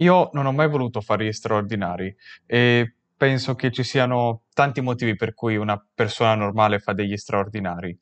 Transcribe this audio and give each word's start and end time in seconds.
Io 0.00 0.30
non 0.32 0.46
ho 0.46 0.52
mai 0.52 0.68
voluto 0.68 1.00
fare 1.00 1.24
gli 1.24 1.32
straordinari 1.32 2.14
e 2.46 2.96
penso 3.16 3.54
che 3.54 3.70
ci 3.72 3.82
siano 3.82 4.42
tanti 4.52 4.80
motivi 4.82 5.16
per 5.16 5.32
cui 5.34 5.56
una 5.56 5.82
persona 5.94 6.34
normale 6.34 6.78
fa 6.78 6.92
degli 6.92 7.16
straordinari. 7.16 7.98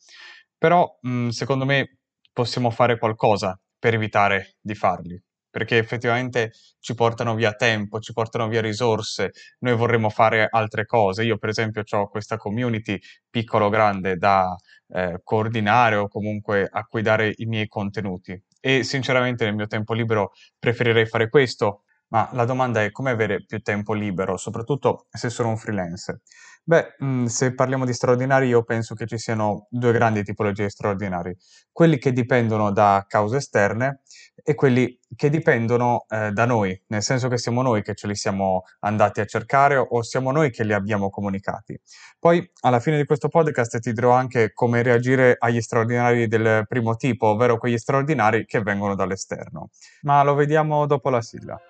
Però, 0.59 0.99
mh, 1.01 1.29
secondo 1.29 1.65
me, 1.65 1.99
possiamo 2.33 2.71
fare 2.71 2.99
qualcosa 2.99 3.59
per 3.79 3.95
evitare 3.95 4.57
di 4.61 4.75
farli, 4.75 5.21
perché 5.51 5.79
effettivamente 5.79 6.53
ci 6.81 6.95
portano 6.95 7.35
via 7.37 7.53
tempo, 7.53 8.01
ci 8.01 8.13
portano 8.13 8.49
via 8.49 8.61
risorse, 8.61 9.31
noi 9.61 9.77
vorremmo 9.77 10.11
fare 10.11 10.49
altre 10.51 10.87
cose. 10.87 11.23
Io, 11.23 11.39
per 11.39 11.51
esempio, 11.51 11.83
ho 11.89 12.09
questa 12.09 12.37
community 12.37 12.99
piccolo 13.31 13.67
o 13.67 13.69
grande 13.69 14.17
da 14.17 14.57
eh, 14.89 15.21
coordinare 15.23 15.95
o 15.97 16.09
comunque 16.09 16.67
a 16.71 16.85
cui 16.87 17.03
dare 17.03 17.33
i 17.37 17.47
miei 17.47 17.69
contenuti. 17.69 18.41
E 18.67 18.83
sinceramente 18.83 19.45
nel 19.45 19.55
mio 19.55 19.67
tempo 19.67 19.93
libero 19.93 20.33
preferirei 20.59 21.05
fare 21.05 21.29
questo 21.29 21.83
ma 22.09 22.31
la 22.33 22.47
domanda 22.47 22.83
è 22.83 22.91
come 22.93 23.11
avere 23.11 23.45
più 23.45 23.61
tempo 23.61 23.93
libero, 23.93 24.39
soprattutto 24.39 25.07
se 25.11 25.29
sono 25.29 25.51
un 25.51 25.59
freelance? 25.59 26.23
Beh, 26.67 26.95
mh, 26.99 27.27
se 27.27 27.55
parliamo 27.55 27.85
di 27.85 27.93
straordinari, 27.93 28.47
io 28.49 28.63
penso 28.65 28.95
che 28.95 29.07
ci 29.07 29.19
siano 29.19 29.67
due 29.69 29.93
grandi 29.93 30.23
tipologie 30.25 30.65
di 30.65 30.71
straordinari. 30.71 31.37
Quelli 31.71 31.99
che 31.99 32.11
dipendono 32.13 32.73
da 32.73 33.05
cause 33.07 33.37
esterne 33.37 34.01
e 34.43 34.55
quelli 34.55 34.99
che 35.15 35.29
dipendono 35.29 36.07
eh, 36.09 36.31
da 36.33 36.47
noi, 36.47 36.81
nel 36.87 37.03
senso 37.03 37.29
che 37.29 37.37
siamo 37.37 37.61
noi 37.61 37.83
che 37.83 37.95
ce 37.95 38.07
li 38.07 38.15
siamo 38.15 38.63
andati 38.81 39.21
a 39.21 39.27
cercare 39.27 39.77
o 39.77 40.03
siamo 40.03 40.33
noi 40.33 40.51
che 40.51 40.65
li 40.65 40.73
abbiamo 40.73 41.11
comunicati. 41.11 41.79
Poi, 42.19 42.51
alla 42.61 42.81
fine 42.81 42.97
di 42.97 43.05
questo 43.05 43.29
podcast, 43.29 43.79
ti 43.81 43.93
dirò 43.93 44.13
anche 44.13 44.53
come 44.55 44.83
reagire 44.83 45.37
agli 45.39 45.61
straordinari 45.61 46.29
del 46.29 46.65
primo 46.67 46.97
tipo, 46.97 47.27
ovvero 47.27 47.59
quegli 47.59 47.77
straordinari 47.77 48.47
che 48.47 48.63
vengono 48.63 48.95
dall'esterno. 48.95 49.69
Ma 50.03 50.23
lo 50.23 50.35
vediamo 50.35 50.87
dopo 50.87 51.11
la 51.11 51.21
sigla. 51.21 51.61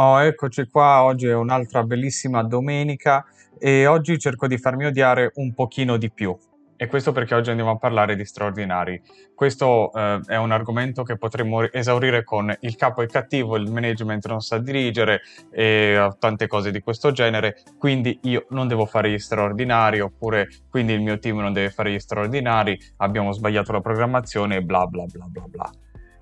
Oh, 0.00 0.20
eccoci 0.20 0.68
qua, 0.68 1.02
oggi 1.02 1.26
è 1.26 1.34
un'altra 1.34 1.82
bellissima 1.82 2.44
domenica 2.44 3.24
e 3.58 3.88
oggi 3.88 4.16
cerco 4.16 4.46
di 4.46 4.56
farmi 4.56 4.84
odiare 4.84 5.32
un 5.34 5.52
pochino 5.52 5.96
di 5.96 6.08
più. 6.08 6.38
E 6.76 6.86
questo 6.86 7.10
perché 7.10 7.34
oggi 7.34 7.50
andiamo 7.50 7.72
a 7.72 7.78
parlare 7.78 8.14
di 8.14 8.24
straordinari. 8.24 9.02
Questo 9.34 9.92
eh, 9.92 10.20
è 10.24 10.36
un 10.36 10.52
argomento 10.52 11.02
che 11.02 11.16
potremmo 11.16 11.68
esaurire 11.72 12.22
con 12.22 12.54
il 12.60 12.76
capo 12.76 13.02
è 13.02 13.06
cattivo, 13.06 13.56
il 13.56 13.68
management 13.72 14.28
non 14.28 14.40
sa 14.40 14.58
dirigere 14.58 15.22
e 15.50 16.08
tante 16.20 16.46
cose 16.46 16.70
di 16.70 16.78
questo 16.78 17.10
genere, 17.10 17.56
quindi 17.76 18.20
io 18.22 18.46
non 18.50 18.68
devo 18.68 18.86
fare 18.86 19.10
gli 19.10 19.18
straordinari, 19.18 19.98
oppure 19.98 20.46
quindi 20.70 20.92
il 20.92 21.00
mio 21.00 21.18
team 21.18 21.40
non 21.40 21.52
deve 21.52 21.70
fare 21.70 21.90
gli 21.90 21.98
straordinari, 21.98 22.78
abbiamo 22.98 23.32
sbagliato 23.32 23.72
la 23.72 23.80
programmazione 23.80 24.58
e 24.58 24.62
bla 24.62 24.86
bla 24.86 25.06
bla 25.06 25.26
bla 25.26 25.44
bla 25.48 25.72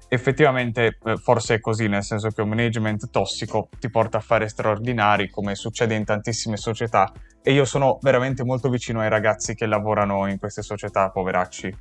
effettivamente 0.08 0.98
eh, 1.04 1.16
forse 1.16 1.54
è 1.54 1.60
così, 1.60 1.88
nel 1.88 2.02
senso 2.02 2.28
che 2.28 2.42
un 2.42 2.48
management 2.48 3.10
tossico 3.10 3.68
ti 3.78 3.90
porta 3.90 4.18
a 4.18 4.20
fare 4.20 4.48
straordinari, 4.48 5.30
come 5.30 5.54
succede 5.54 5.94
in 5.94 6.04
tantissime 6.04 6.56
società, 6.56 7.12
e 7.42 7.52
io 7.52 7.64
sono 7.64 7.98
veramente 8.02 8.44
molto 8.44 8.68
vicino 8.68 9.00
ai 9.00 9.08
ragazzi 9.08 9.54
che 9.54 9.66
lavorano 9.66 10.26
in 10.26 10.38
queste 10.38 10.62
società, 10.62 11.10
poveracci. 11.10 11.74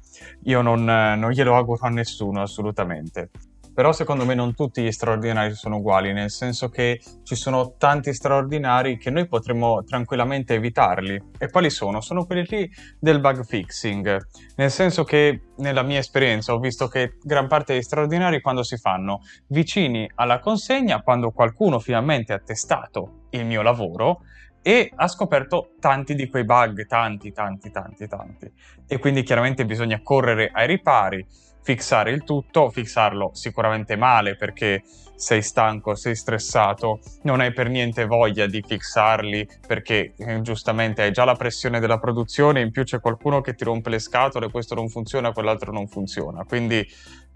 Io 0.44 0.62
non, 0.62 0.88
eh, 0.90 1.16
non 1.16 1.32
glielo 1.32 1.56
auguro 1.56 1.86
a 1.86 1.90
nessuno, 1.90 2.42
assolutamente. 2.42 3.30
Però 3.76 3.92
secondo 3.92 4.24
me 4.24 4.36
non 4.36 4.56
tutti 4.56 4.82
gli 4.82 4.92
straordinari 4.92 5.54
sono 5.54 5.76
uguali, 5.78 6.14
nel 6.14 6.32
senso 6.32 6.70
che 6.70 7.02
ci 7.24 7.36
sono 7.36 7.76
tanti 7.78 8.14
straordinari 8.14 8.98
che 8.98 9.10
noi 9.10 9.28
potremmo 9.28 9.84
tranquillamente 9.84 10.54
evitarli. 10.54 11.22
E 11.38 11.50
quali 11.50 11.70
sono? 11.70 12.00
Sono 12.00 12.26
quelli 12.26 12.46
lì 12.48 12.72
del 12.98 13.20
bug 13.20 13.44
fixing, 13.44 14.28
nel 14.56 14.72
senso 14.72 15.04
che 15.04 15.42
nella 15.58 15.84
mia 15.84 16.00
esperienza 16.00 16.54
ho 16.54 16.60
visto 16.60 16.88
che 16.88 17.18
gran 17.22 17.50
parte 17.50 17.74
degli 17.74 17.82
straordinari 17.82 18.40
quando 18.40 18.64
si 18.64 18.78
fanno 18.78 19.20
vicini 19.48 20.10
alla 20.16 20.40
consegna, 20.40 21.02
quando 21.02 21.32
qualcuno 21.32 21.80
finalmente 21.80 22.32
ha 22.32 22.40
testato 22.40 23.28
il 23.32 23.46
mio 23.46 23.62
lavoro, 23.62 24.22
e 24.62 24.92
ha 24.96 25.08
scoperto 25.08 25.74
tanti 25.80 26.16
di 26.16 26.28
quei 26.28 26.44
bug, 26.44 26.88
tanti, 26.88 27.32
tanti, 27.32 27.70
tanti, 27.70 28.08
tanti. 28.08 28.52
E 28.88 28.98
quindi 29.00 29.22
chiaramente 29.22 29.64
bisogna 29.64 30.02
correre 30.02 30.50
ai 30.52 30.66
ripari, 30.66 31.24
fixare 31.66 32.12
il 32.12 32.24
tutto, 32.24 32.70
fixarlo 32.70 33.32
sicuramente 33.34 33.96
male 33.96 34.36
perché 34.36 34.84
sei 35.16 35.42
stanco, 35.42 35.96
sei 35.96 36.16
stressato, 36.16 37.00
non 37.24 37.40
hai 37.40 37.52
per 37.54 37.70
niente 37.70 38.06
voglia 38.06 38.46
di 38.46 38.64
fixarli 38.66 39.48
perché 39.66 40.14
eh, 40.16 40.42
giustamente 40.42 41.02
hai 41.02 41.12
già 41.12 41.24
la 41.26 41.34
pressione 41.34 41.80
della 41.80 41.98
produzione, 41.98 42.62
in 42.62 42.70
più 42.70 42.84
c'è 42.84 43.00
qualcuno 43.00 43.42
che 43.42 43.56
ti 43.56 43.64
rompe 43.64 43.90
le 43.90 43.98
scatole, 43.98 44.52
questo 44.52 44.76
non 44.76 44.90
funziona, 44.90 45.32
quell'altro 45.32 45.72
non 45.72 45.88
funziona. 45.88 46.44
Quindi, 46.44 46.88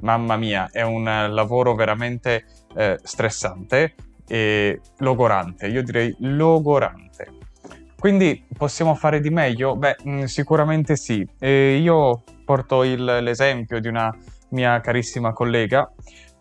mamma 0.01 0.38
mia, 0.38 0.69
è 0.72 0.84
un 0.84 1.06
lavoro 1.06 1.73
veramente 1.73 2.46
eh, 2.75 3.00
stressante 3.01 3.96
e 4.28 4.79
logorante, 5.00 5.66
io 5.66 5.81
direi 5.81 6.16
logorante. 6.19 7.38
Quindi 7.97 8.46
possiamo 8.56 8.94
fare 8.94 9.19
di 9.22 9.31
meglio? 9.31 9.75
Beh, 9.75 9.97
mm, 10.07 10.23
sicuramente 10.25 10.96
sì. 10.96 11.28
E 11.40 11.78
io 11.78 12.23
porto 12.49 12.83
il, 12.83 13.03
l'esempio 13.03 13.79
di 13.79 13.87
una 13.87 14.11
mia 14.49 14.81
carissima 14.81 15.33
collega 15.33 15.87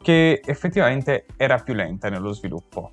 che 0.00 0.40
effettivamente 0.42 1.26
era 1.36 1.58
più 1.58 1.74
lenta 1.74 2.08
nello 2.08 2.32
sviluppo. 2.32 2.92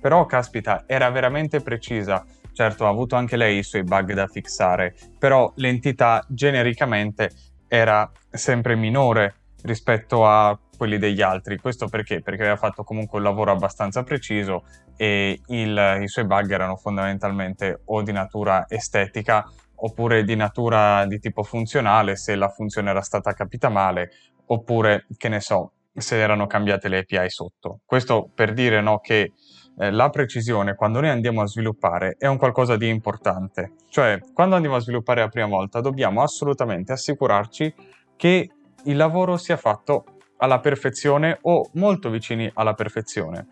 Però, 0.00 0.26
caspita, 0.26 0.82
era 0.88 1.08
veramente 1.10 1.60
precisa. 1.60 2.24
Certo, 2.52 2.84
ha 2.84 2.88
avuto 2.88 3.14
anche 3.14 3.36
lei 3.36 3.58
i 3.58 3.62
suoi 3.62 3.84
bug 3.84 4.12
da 4.14 4.26
fissare, 4.26 4.96
però 5.16 5.52
l'entità 5.56 6.24
genericamente 6.26 7.30
era 7.68 8.10
sempre 8.28 8.74
minore 8.74 9.34
rispetto 9.62 10.26
a 10.26 10.58
quelli 10.76 10.98
degli 10.98 11.22
altri. 11.22 11.58
Questo 11.58 11.86
perché? 11.86 12.20
Perché 12.20 12.42
aveva 12.42 12.56
fatto 12.56 12.82
comunque 12.82 13.18
un 13.18 13.24
lavoro 13.24 13.52
abbastanza 13.52 14.02
preciso 14.02 14.64
e 14.96 15.40
il, 15.46 15.98
i 16.02 16.08
suoi 16.08 16.26
bug 16.26 16.50
erano 16.50 16.74
fondamentalmente 16.74 17.82
o 17.84 18.02
di 18.02 18.10
natura 18.10 18.64
estetica 18.68 19.48
oppure 19.76 20.24
di 20.24 20.36
natura 20.36 21.04
di 21.06 21.18
tipo 21.18 21.42
funzionale 21.42 22.16
se 22.16 22.34
la 22.34 22.48
funzione 22.48 22.90
era 22.90 23.02
stata 23.02 23.32
capita 23.32 23.68
male, 23.68 24.10
oppure 24.46 25.06
che 25.16 25.28
ne 25.28 25.40
so, 25.40 25.72
se 25.94 26.18
erano 26.18 26.46
cambiate 26.46 26.88
le 26.88 26.98
API 26.98 27.30
sotto. 27.30 27.80
Questo 27.84 28.30
per 28.34 28.52
dire 28.52 28.80
no, 28.80 28.98
che 28.98 29.32
eh, 29.78 29.90
la 29.90 30.08
precisione 30.10 30.74
quando 30.74 31.00
noi 31.00 31.10
andiamo 31.10 31.42
a 31.42 31.46
sviluppare 31.46 32.16
è 32.18 32.26
un 32.26 32.38
qualcosa 32.38 32.76
di 32.76 32.88
importante. 32.88 33.72
Cioè, 33.88 34.20
quando 34.32 34.54
andiamo 34.54 34.76
a 34.76 34.80
sviluppare 34.80 35.20
la 35.20 35.28
prima 35.28 35.48
volta 35.48 35.80
dobbiamo 35.80 36.22
assolutamente 36.22 36.92
assicurarci 36.92 37.74
che 38.16 38.50
il 38.84 38.96
lavoro 38.96 39.36
sia 39.36 39.56
fatto 39.56 40.04
alla 40.38 40.60
perfezione 40.60 41.38
o 41.42 41.68
molto 41.74 42.10
vicini 42.10 42.50
alla 42.54 42.74
perfezione. 42.74 43.48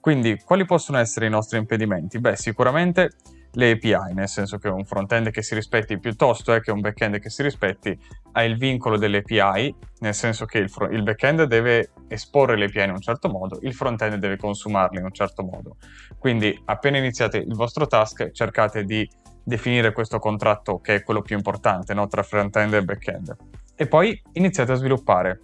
Quindi, 0.00 0.40
quali 0.44 0.64
possono 0.64 0.98
essere 0.98 1.26
i 1.26 1.30
nostri 1.30 1.58
impedimenti? 1.58 2.20
Beh, 2.20 2.36
sicuramente 2.36 3.10
le 3.56 3.70
API, 3.72 4.12
nel 4.12 4.28
senso 4.28 4.58
che 4.58 4.68
un 4.68 4.84
front-end 4.84 5.30
che 5.30 5.42
si 5.42 5.54
rispetti 5.54 5.98
piuttosto 5.98 6.52
è 6.52 6.60
che 6.60 6.70
un 6.70 6.80
back-end 6.80 7.18
che 7.18 7.30
si 7.30 7.42
rispetti 7.42 7.98
ha 8.32 8.44
il 8.44 8.58
vincolo 8.58 8.98
delle 8.98 9.18
API, 9.18 9.74
nel 10.00 10.14
senso 10.14 10.44
che 10.44 10.58
il, 10.58 10.68
fr- 10.68 10.92
il 10.92 11.02
back-end 11.02 11.44
deve 11.44 11.90
esporre 12.08 12.56
le 12.56 12.66
API 12.66 12.84
in 12.84 12.90
un 12.90 13.00
certo 13.00 13.28
modo, 13.28 13.58
il 13.62 13.72
front-end 13.72 14.16
deve 14.16 14.36
consumarle 14.36 14.98
in 14.98 15.06
un 15.06 15.12
certo 15.12 15.42
modo. 15.42 15.76
Quindi 16.18 16.58
appena 16.66 16.98
iniziate 16.98 17.38
il 17.38 17.54
vostro 17.54 17.86
task 17.86 18.30
cercate 18.32 18.84
di 18.84 19.08
definire 19.42 19.92
questo 19.92 20.18
contratto 20.18 20.80
che 20.80 20.96
è 20.96 21.02
quello 21.02 21.22
più 21.22 21.36
importante 21.36 21.94
no? 21.94 22.06
tra 22.08 22.22
front-end 22.22 22.74
e 22.74 22.84
back-end. 22.84 23.36
E 23.74 23.86
poi 23.86 24.20
iniziate 24.32 24.72
a 24.72 24.74
sviluppare. 24.74 25.40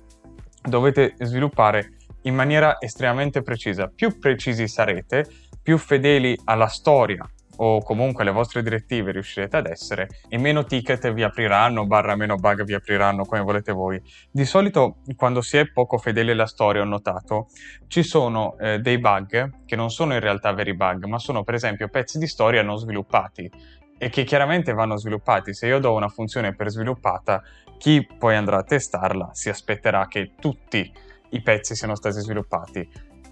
Dovete 0.61 1.15
sviluppare 1.21 1.97
in 2.23 2.35
maniera 2.35 2.77
estremamente 2.79 3.43
precisa. 3.43 3.89
Più 3.89 4.19
precisi 4.19 4.69
sarete, 4.69 5.27
più 5.63 5.79
fedeli 5.79 6.39
alla 6.45 6.67
storia 6.67 7.27
o 7.57 7.83
comunque 7.83 8.25
le 8.25 8.31
vostre 8.31 8.63
direttive 8.63 9.13
riuscirete 9.13 9.57
ad 9.57 9.67
essere 9.67 10.09
e 10.29 10.39
meno 10.39 10.65
ticket 10.65 11.13
vi 11.13 11.23
apriranno, 11.23 11.87
barra 11.87 12.17
meno 12.17 12.37
bug 12.37 12.65
vi 12.65 12.75
apriranno 12.75 13.25
come 13.25 13.43
volete 13.43 13.73
voi. 13.73 14.01
Di 14.31 14.45
solito 14.45 14.97
quando 15.17 15.41
si 15.43 15.59
è 15.59 15.71
poco 15.71 15.99
fedeli 15.99 16.31
alla 16.31 16.47
storia 16.47 16.83
ho 16.83 16.87
notato 16.87 17.49
ci 17.87 18.03
sono 18.03 18.57
eh, 18.59 18.79
dei 18.79 18.99
bug 18.99 19.65
che 19.67 19.77
non 19.77 19.91
sono 19.91 20.15
in 20.15 20.21
realtà 20.21 20.53
veri 20.53 20.75
bug 20.75 21.05
ma 21.05 21.19
sono 21.19 21.43
per 21.43 21.55
esempio 21.55 21.89
pezzi 21.89 22.19
di 22.19 22.27
storia 22.27 22.63
non 22.63 22.79
sviluppati 22.79 23.51
e 23.99 24.09
che 24.09 24.25
chiaramente 24.25 24.73
vanno 24.73 24.97
sviluppati. 24.97 25.55
Se 25.55 25.69
io 25.69 25.79
do 25.79 25.95
una 25.95 26.09
funzione 26.09 26.57
per 26.57 26.71
sviluppata, 26.71 27.41
chi 27.79 28.05
poi 28.19 28.35
andrà 28.35 28.59
a 28.59 28.65
testarla 28.65 29.31
si 29.33 29.49
aspetterà 29.49 30.09
che 30.09 30.33
tutti 30.41 30.93
i 31.31 31.41
pezzi 31.41 31.77
siano 31.77 31.95
stati 31.95 32.19
sviluppati. 32.19 32.89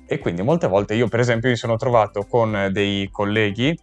E 0.06 0.18
quindi 0.18 0.42
molte 0.42 0.68
volte 0.68 0.94
io 0.94 1.08
per 1.08 1.18
esempio 1.20 1.48
mi 1.48 1.56
sono 1.56 1.76
trovato 1.76 2.24
con 2.24 2.68
dei 2.70 3.08
colleghi 3.10 3.76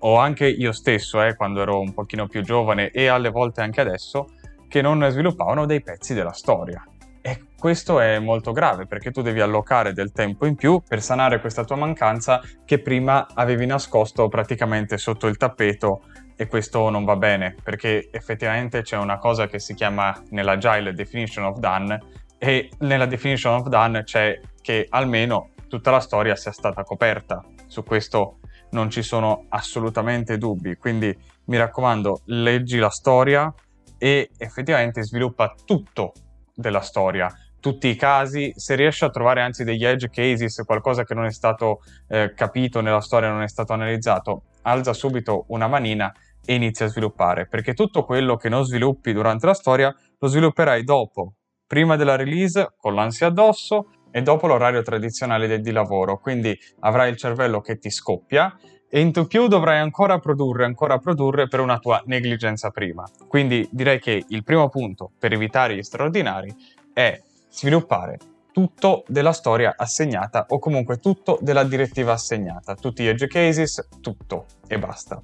o 0.00 0.18
anche 0.18 0.46
io 0.46 0.72
stesso, 0.72 1.22
eh, 1.22 1.34
quando 1.34 1.62
ero 1.62 1.80
un 1.80 1.92
pochino 1.92 2.26
più 2.26 2.42
giovane 2.42 2.90
e 2.90 3.06
alle 3.06 3.30
volte 3.30 3.60
anche 3.60 3.80
adesso, 3.80 4.28
che 4.68 4.82
non 4.82 5.06
sviluppavano 5.08 5.66
dei 5.66 5.82
pezzi 5.82 6.14
della 6.14 6.32
storia. 6.32 6.84
E 7.20 7.42
questo 7.58 7.98
è 7.98 8.20
molto 8.20 8.52
grave 8.52 8.86
perché 8.86 9.10
tu 9.10 9.20
devi 9.20 9.40
allocare 9.40 9.92
del 9.92 10.12
tempo 10.12 10.46
in 10.46 10.54
più 10.54 10.80
per 10.86 11.02
sanare 11.02 11.40
questa 11.40 11.64
tua 11.64 11.74
mancanza 11.74 12.40
che 12.64 12.78
prima 12.78 13.26
avevi 13.34 13.66
nascosto 13.66 14.28
praticamente 14.28 14.96
sotto 14.96 15.26
il 15.26 15.36
tappeto 15.36 16.02
e 16.36 16.46
questo 16.46 16.88
non 16.88 17.04
va 17.04 17.16
bene 17.16 17.56
perché 17.60 18.10
effettivamente 18.12 18.82
c'è 18.82 18.96
una 18.96 19.18
cosa 19.18 19.48
che 19.48 19.58
si 19.58 19.74
chiama 19.74 20.22
nell'agile 20.30 20.92
definition 20.92 21.46
of 21.46 21.58
done 21.58 21.98
e 22.38 22.70
nella 22.80 23.06
definition 23.06 23.54
of 23.54 23.66
done 23.66 24.04
c'è 24.04 24.38
che 24.60 24.86
almeno 24.88 25.50
tutta 25.68 25.90
la 25.90 26.00
storia 26.00 26.36
sia 26.36 26.52
stata 26.52 26.84
coperta. 26.84 27.44
Su 27.66 27.82
questo 27.82 28.38
non 28.76 28.90
ci 28.90 29.00
sono 29.00 29.46
assolutamente 29.48 30.36
dubbi, 30.36 30.76
quindi 30.76 31.16
mi 31.46 31.56
raccomando, 31.56 32.20
leggi 32.26 32.76
la 32.76 32.90
storia 32.90 33.52
e 33.96 34.30
effettivamente 34.36 35.02
sviluppa 35.02 35.54
tutto 35.64 36.12
della 36.54 36.82
storia, 36.82 37.32
tutti 37.58 37.88
i 37.88 37.96
casi, 37.96 38.52
se 38.54 38.74
riesci 38.74 39.04
a 39.04 39.08
trovare 39.08 39.40
anzi 39.40 39.64
degli 39.64 39.84
edge 39.84 40.10
cases, 40.10 40.62
qualcosa 40.66 41.04
che 41.04 41.14
non 41.14 41.24
è 41.24 41.32
stato 41.32 41.78
eh, 42.08 42.34
capito 42.34 42.82
nella 42.82 43.00
storia, 43.00 43.30
non 43.30 43.40
è 43.40 43.48
stato 43.48 43.72
analizzato, 43.72 44.42
alza 44.62 44.92
subito 44.92 45.46
una 45.48 45.68
manina 45.68 46.12
e 46.44 46.54
inizia 46.54 46.84
a 46.84 46.88
sviluppare, 46.90 47.46
perché 47.48 47.72
tutto 47.72 48.04
quello 48.04 48.36
che 48.36 48.50
non 48.50 48.62
sviluppi 48.62 49.14
durante 49.14 49.46
la 49.46 49.54
storia 49.54 49.94
lo 50.18 50.28
svilupperai 50.28 50.84
dopo, 50.84 51.36
prima 51.66 51.96
della 51.96 52.14
release, 52.14 52.74
con 52.76 52.94
l'ansia 52.94 53.28
addosso 53.28 53.86
e 54.16 54.22
dopo 54.22 54.46
l'orario 54.46 54.80
tradizionale 54.80 55.60
di 55.60 55.72
lavoro, 55.72 56.18
quindi 56.18 56.58
avrai 56.80 57.10
il 57.10 57.18
cervello 57.18 57.60
che 57.60 57.76
ti 57.76 57.90
scoppia 57.90 58.58
e 58.88 59.00
in 59.00 59.12
più 59.28 59.46
dovrai 59.46 59.78
ancora 59.78 60.18
produrre, 60.18 60.64
ancora 60.64 60.96
produrre 60.96 61.48
per 61.48 61.60
una 61.60 61.76
tua 61.78 62.02
negligenza 62.06 62.70
prima. 62.70 63.06
Quindi 63.28 63.68
direi 63.70 64.00
che 64.00 64.24
il 64.26 64.42
primo 64.42 64.70
punto 64.70 65.10
per 65.18 65.34
evitare 65.34 65.76
gli 65.76 65.82
straordinari 65.82 66.50
è 66.94 67.20
sviluppare 67.50 68.16
tutto 68.52 69.04
della 69.06 69.32
storia 69.32 69.74
assegnata 69.76 70.46
o 70.48 70.58
comunque 70.60 70.96
tutto 70.96 71.36
della 71.42 71.64
direttiva 71.64 72.12
assegnata, 72.12 72.74
tutti 72.74 73.02
gli 73.02 73.08
edge 73.08 73.26
cases, 73.26 73.86
tutto 74.00 74.46
e 74.66 74.78
basta. 74.78 75.22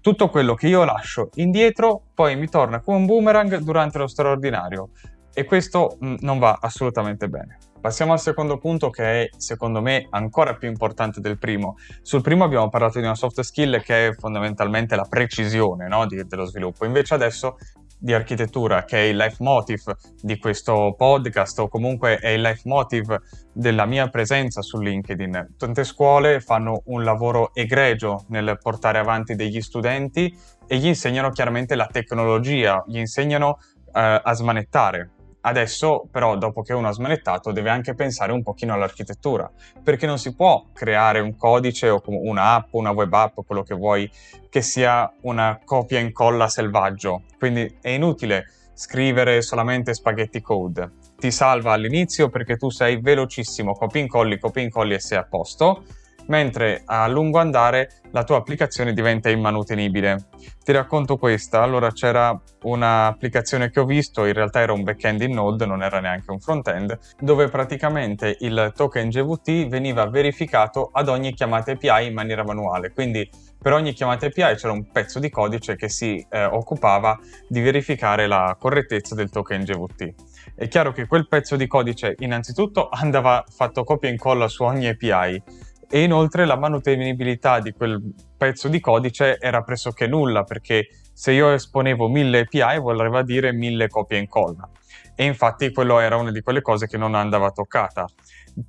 Tutto 0.00 0.28
quello 0.28 0.54
che 0.54 0.68
io 0.68 0.84
lascio 0.84 1.30
indietro 1.34 2.00
poi 2.14 2.36
mi 2.36 2.46
torna 2.46 2.78
come 2.78 2.98
un 2.98 3.06
boomerang 3.06 3.56
durante 3.56 3.98
lo 3.98 4.06
straordinario 4.06 4.90
e 5.32 5.44
questo 5.44 5.96
mh, 5.98 6.06
mm, 6.06 6.16
non 6.20 6.38
va 6.38 6.58
assolutamente 6.60 7.28
bene. 7.28 7.58
Passiamo 7.84 8.12
al 8.12 8.18
secondo 8.18 8.56
punto 8.56 8.88
che 8.88 9.24
è 9.24 9.28
secondo 9.36 9.82
me 9.82 10.06
ancora 10.08 10.54
più 10.54 10.68
importante 10.68 11.20
del 11.20 11.36
primo. 11.36 11.76
Sul 12.00 12.22
primo 12.22 12.42
abbiamo 12.42 12.70
parlato 12.70 12.98
di 12.98 13.04
una 13.04 13.14
soft 13.14 13.42
skill 13.42 13.82
che 13.82 14.06
è 14.06 14.14
fondamentalmente 14.14 14.96
la 14.96 15.04
precisione 15.06 15.86
no, 15.86 16.06
di, 16.06 16.24
dello 16.24 16.46
sviluppo, 16.46 16.86
invece 16.86 17.12
adesso 17.12 17.58
di 17.98 18.14
architettura 18.14 18.84
che 18.84 18.96
è 18.96 19.02
il 19.02 19.18
life 19.18 19.36
motive 19.40 19.96
di 20.18 20.38
questo 20.38 20.94
podcast 20.96 21.58
o 21.58 21.68
comunque 21.68 22.16
è 22.16 22.28
il 22.28 22.40
life 22.40 22.62
motive 22.64 23.20
della 23.52 23.84
mia 23.84 24.08
presenza 24.08 24.62
su 24.62 24.80
LinkedIn. 24.80 25.56
Tante 25.58 25.84
scuole 25.84 26.40
fanno 26.40 26.84
un 26.86 27.04
lavoro 27.04 27.52
egregio 27.52 28.24
nel 28.28 28.56
portare 28.62 28.96
avanti 28.96 29.34
degli 29.34 29.60
studenti 29.60 30.34
e 30.66 30.78
gli 30.78 30.86
insegnano 30.86 31.28
chiaramente 31.28 31.74
la 31.74 31.86
tecnologia, 31.92 32.82
gli 32.86 32.96
insegnano 32.96 33.58
eh, 33.92 34.20
a 34.24 34.32
smanettare, 34.32 35.10
Adesso 35.46 36.08
però, 36.10 36.38
dopo 36.38 36.62
che 36.62 36.72
uno 36.72 36.88
ha 36.88 36.92
smanettato, 36.92 37.52
deve 37.52 37.68
anche 37.68 37.94
pensare 37.94 38.32
un 38.32 38.42
pochino 38.42 38.72
all'architettura, 38.72 39.50
perché 39.82 40.06
non 40.06 40.18
si 40.18 40.34
può 40.34 40.68
creare 40.72 41.20
un 41.20 41.36
codice 41.36 41.90
o 41.90 42.02
un'app, 42.06 42.72
una 42.72 42.92
web 42.92 43.12
app, 43.12 43.40
quello 43.46 43.62
che 43.62 43.74
vuoi, 43.74 44.10
che 44.48 44.62
sia 44.62 45.12
una 45.22 45.60
copia 45.62 45.98
e 45.98 46.02
incolla 46.02 46.48
selvaggio. 46.48 47.24
Quindi 47.38 47.76
è 47.82 47.90
inutile 47.90 48.46
scrivere 48.72 49.42
solamente 49.42 49.92
spaghetti 49.92 50.40
code. 50.40 50.92
Ti 51.16 51.30
salva 51.30 51.72
all'inizio 51.72 52.30
perché 52.30 52.56
tu 52.56 52.70
sei 52.70 53.00
velocissimo, 53.00 53.74
copia 53.74 54.00
e 54.00 54.04
incolli, 54.04 54.38
copia 54.38 54.62
e 54.62 54.64
incolli 54.64 54.94
e 54.94 55.00
sei 55.00 55.18
a 55.18 55.24
posto 55.24 55.84
mentre 56.26 56.82
a 56.84 57.06
lungo 57.06 57.38
andare 57.38 58.02
la 58.12 58.24
tua 58.24 58.36
applicazione 58.36 58.92
diventa 58.92 59.28
immanutenibile. 59.28 60.28
Ti 60.62 60.72
racconto 60.72 61.16
questa, 61.16 61.62
allora 61.62 61.90
c'era 61.90 62.40
un'applicazione 62.62 63.70
che 63.70 63.80
ho 63.80 63.84
visto, 63.84 64.24
in 64.24 64.32
realtà 64.32 64.60
era 64.60 64.72
un 64.72 64.82
backend 64.82 65.20
in 65.22 65.32
Node, 65.32 65.66
non 65.66 65.82
era 65.82 66.00
neanche 66.00 66.30
un 66.30 66.38
frontend, 66.38 66.96
dove 67.18 67.48
praticamente 67.48 68.36
il 68.40 68.72
token 68.74 69.08
GVT 69.08 69.66
veniva 69.66 70.08
verificato 70.08 70.90
ad 70.92 71.08
ogni 71.08 71.34
chiamata 71.34 71.72
API 71.72 72.06
in 72.06 72.14
maniera 72.14 72.44
manuale, 72.44 72.92
quindi 72.92 73.28
per 73.60 73.72
ogni 73.72 73.92
chiamata 73.92 74.26
API 74.26 74.54
c'era 74.54 74.72
un 74.72 74.90
pezzo 74.90 75.18
di 75.18 75.30
codice 75.30 75.74
che 75.74 75.88
si 75.88 76.24
eh, 76.30 76.44
occupava 76.44 77.18
di 77.48 77.60
verificare 77.60 78.26
la 78.26 78.56
correttezza 78.58 79.14
del 79.14 79.30
token 79.30 79.64
GVT. 79.64 80.14
È 80.54 80.68
chiaro 80.68 80.92
che 80.92 81.06
quel 81.06 81.26
pezzo 81.26 81.56
di 81.56 81.66
codice 81.66 82.14
innanzitutto 82.18 82.88
andava 82.90 83.44
fatto 83.48 83.82
copia 83.82 84.08
e 84.08 84.12
incolla 84.12 84.48
su 84.48 84.62
ogni 84.62 84.86
API, 84.88 85.42
e 85.88 86.02
inoltre 86.02 86.44
la 86.44 86.56
manutenibilità 86.56 87.60
di 87.60 87.72
quel 87.72 88.00
pezzo 88.36 88.68
di 88.68 88.80
codice 88.80 89.38
era 89.38 89.62
pressoché 89.62 90.06
nulla 90.06 90.44
perché 90.44 90.88
se 91.12 91.32
io 91.32 91.52
esponevo 91.52 92.08
1000 92.08 92.40
API 92.40 92.78
voleva 92.80 93.22
dire 93.22 93.52
1000 93.52 93.88
copie 93.88 94.18
e 94.18 94.20
incolla 94.20 94.68
e 95.14 95.24
infatti 95.24 95.72
quello 95.72 96.00
era 96.00 96.16
una 96.16 96.30
di 96.30 96.42
quelle 96.42 96.60
cose 96.60 96.86
che 96.86 96.96
non 96.96 97.14
andava 97.14 97.50
toccata. 97.50 98.06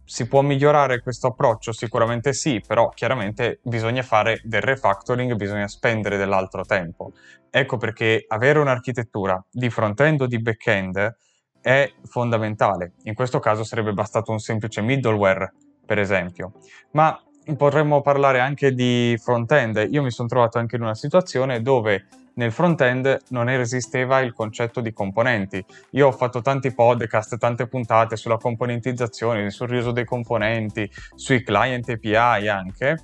Si 0.03 0.27
può 0.27 0.41
migliorare 0.41 1.01
questo 1.01 1.27
approccio? 1.27 1.71
Sicuramente 1.71 2.33
sì, 2.33 2.61
però 2.65 2.89
chiaramente 2.89 3.59
bisogna 3.63 4.03
fare 4.03 4.41
del 4.43 4.61
refactoring, 4.61 5.33
bisogna 5.35 5.67
spendere 5.67 6.17
dell'altro 6.17 6.63
tempo. 6.63 7.13
Ecco 7.49 7.77
perché 7.77 8.25
avere 8.27 8.59
un'architettura 8.59 9.43
di 9.49 9.69
front-end 9.69 10.21
o 10.21 10.27
di 10.27 10.39
back-end 10.39 11.17
è 11.61 11.91
fondamentale. 12.03 12.93
In 13.03 13.15
questo 13.15 13.39
caso 13.39 13.63
sarebbe 13.63 13.93
bastato 13.93 14.31
un 14.31 14.39
semplice 14.39 14.81
middleware 14.81 15.53
per 15.85 15.99
esempio. 15.99 16.53
Ma 16.91 17.19
potremmo 17.55 18.01
parlare 18.01 18.39
anche 18.39 18.73
di 18.73 19.17
front-end. 19.21 19.87
Io 19.91 20.01
mi 20.01 20.11
sono 20.11 20.27
trovato 20.27 20.57
anche 20.57 20.75
in 20.75 20.81
una 20.81 20.95
situazione 20.95 21.61
dove 21.61 22.07
nel 22.35 22.51
front-end 22.51 23.19
non 23.29 23.49
esisteva 23.49 24.19
il 24.19 24.33
concetto 24.33 24.81
di 24.81 24.91
componenti. 24.91 25.63
Io 25.91 26.07
ho 26.07 26.11
fatto 26.11 26.41
tanti 26.41 26.73
podcast, 26.73 27.37
tante 27.37 27.67
puntate 27.67 28.15
sulla 28.15 28.37
componentizzazione, 28.37 29.49
sul 29.51 29.69
riuso 29.69 29.91
dei 29.91 30.05
componenti, 30.05 30.89
sui 31.15 31.43
client 31.43 31.89
API 31.89 32.47
anche. 32.47 32.97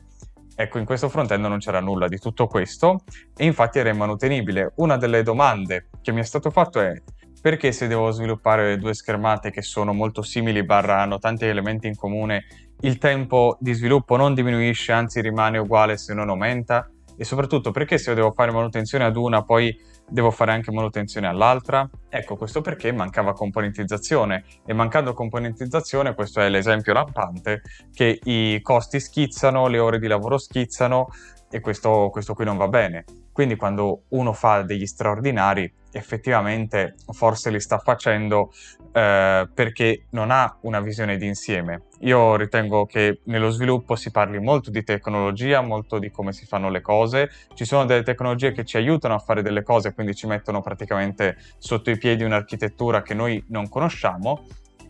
Ecco, 0.54 0.80
in 0.80 0.86
questo 0.86 1.07
front-end 1.07 1.45
non 1.45 1.60
c'era 1.60 1.80
nulla 1.80 2.07
di 2.07 2.18
tutto 2.18 2.48
questo 2.48 3.04
e 3.38 3.45
infatti 3.45 3.80
era 3.80 3.89
immanutenibile. 3.89 4.74
Una 4.77 4.98
delle 4.98 5.24
domande 5.24 5.88
che 6.01 6.12
mi 6.12 6.19
è 6.19 6.24
stato 6.24 6.50
fatto 6.50 6.81
è 6.81 6.94
perché 7.41 7.71
se 7.71 7.88
devo 7.88 8.11
sviluppare 8.11 8.77
due 8.77 8.93
schermate 8.93 9.49
che 9.49 9.63
sono 9.63 9.93
molto 9.93 10.21
simili, 10.21 10.63
barra 10.63 11.01
hanno 11.01 11.17
tanti 11.17 11.45
elementi 11.45 11.88
in 11.88 11.95
comune, 11.95 12.45
il 12.81 12.99
tempo 12.99 13.57
di 13.59 13.73
sviluppo 13.73 14.15
non 14.15 14.35
diminuisce, 14.35 14.91
anzi 14.91 15.21
rimane 15.21 15.57
uguale 15.57 15.97
se 15.97 16.13
non 16.13 16.29
aumenta? 16.29 16.89
E 17.17 17.23
soprattutto 17.23 17.71
perché 17.71 17.97
se 17.97 18.13
devo 18.13 18.31
fare 18.31 18.51
manutenzione 18.51 19.03
ad 19.03 19.15
una, 19.15 19.43
poi 19.43 19.75
devo 20.07 20.31
fare 20.31 20.51
anche 20.51 20.71
manutenzione 20.71 21.27
all'altra? 21.27 21.88
Ecco, 22.09 22.35
questo 22.35 22.61
perché 22.61 22.91
mancava 22.91 23.33
componentizzazione 23.33 24.43
e 24.65 24.74
mancando 24.74 25.13
componentizzazione, 25.13 26.13
questo 26.13 26.41
è 26.41 26.50
l'esempio 26.50 26.93
lampante, 26.93 27.62
che 27.93 28.19
i 28.24 28.60
costi 28.62 29.00
schizzano, 29.00 29.67
le 29.67 29.79
ore 29.79 30.00
di 30.00 30.07
lavoro 30.07 30.38
schizzano 30.38 31.07
e 31.50 31.60
questo, 31.60 32.10
questo 32.12 32.33
qui 32.33 32.45
non 32.45 32.57
va 32.57 32.67
bene. 32.67 33.03
Quindi 33.31 33.55
quando 33.55 34.03
uno 34.09 34.33
fa 34.33 34.61
degli 34.63 34.85
straordinari, 34.85 35.71
effettivamente 35.91 36.95
forse 37.11 37.50
li 37.50 37.59
sta 37.59 37.77
facendo 37.77 38.51
eh, 38.93 39.47
perché 39.53 40.05
non 40.11 40.31
ha 40.31 40.57
una 40.61 40.81
visione 40.81 41.17
d'insieme. 41.17 41.83
Io 42.00 42.35
ritengo 42.35 42.85
che 42.85 43.19
nello 43.25 43.50
sviluppo 43.50 43.95
si 43.95 44.11
parli 44.11 44.39
molto 44.39 44.69
di 44.69 44.83
tecnologia, 44.83 45.61
molto 45.61 46.00
di 46.00 46.09
come 46.09 46.33
si 46.33 46.45
fanno 46.45 46.69
le 46.69 46.81
cose. 46.81 47.29
Ci 47.53 47.65
sono 47.65 47.85
delle 47.85 48.03
tecnologie 48.03 48.51
che 48.51 48.65
ci 48.65 48.77
aiutano 48.77 49.13
a 49.13 49.19
fare 49.19 49.41
delle 49.41 49.63
cose, 49.63 49.93
quindi 49.93 50.15
ci 50.15 50.27
mettono 50.27 50.61
praticamente 50.61 51.38
sotto 51.57 51.89
i 51.89 51.97
piedi 51.97 52.23
un'architettura 52.23 53.01
che 53.01 53.13
noi 53.13 53.43
non 53.47 53.69
conosciamo. 53.69 54.45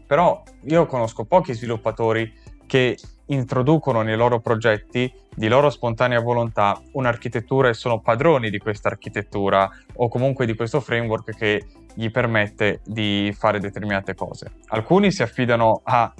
Però 0.07 0.43
io 0.63 0.86
conosco 0.88 1.25
pochi 1.25 1.53
sviluppatori 1.53 2.33
che 2.65 2.98
introducono 3.32 4.02
nei 4.02 4.16
loro 4.16 4.40
progetti 4.40 5.12
di 5.34 5.48
loro 5.48 5.70
spontanea 5.70 6.20
volontà 6.20 6.80
un'architettura 6.94 7.70
e 7.70 7.74
sono 7.74 8.00
padroni 8.00 8.50
di 8.50 8.58
questa 8.58 8.90
architettura 8.90 9.70
o 9.96 10.08
comunque 10.10 10.46
di 10.46 10.56
questo 10.56 10.80
framework 10.80 11.36
che 11.36 11.66
gli 11.94 12.10
permette 12.10 12.82
di 12.86 13.34
fare 13.38 13.60
determinate 13.60 14.16
cose. 14.16 14.52
Alcuni 14.68 15.12
si 15.12 15.24
affidano 15.24 15.82
a, 15.84 16.14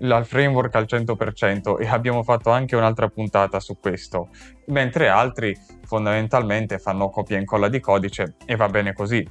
al 0.00 0.26
framework 0.26 0.74
al 0.74 0.86
100% 0.88 1.80
e 1.80 1.86
abbiamo 1.86 2.22
fatto 2.22 2.50
anche 2.50 2.76
un'altra 2.76 3.08
puntata 3.08 3.60
su 3.60 3.78
questo, 3.78 4.28
mentre 4.66 5.08
altri 5.08 5.56
fondamentalmente 5.84 6.78
fanno 6.78 7.08
copia 7.08 7.36
e 7.36 7.40
incolla 7.40 7.68
di 7.68 7.80
codice 7.80 8.36
e 8.44 8.56
va 8.56 8.68
bene 8.68 8.92
così. 8.92 9.26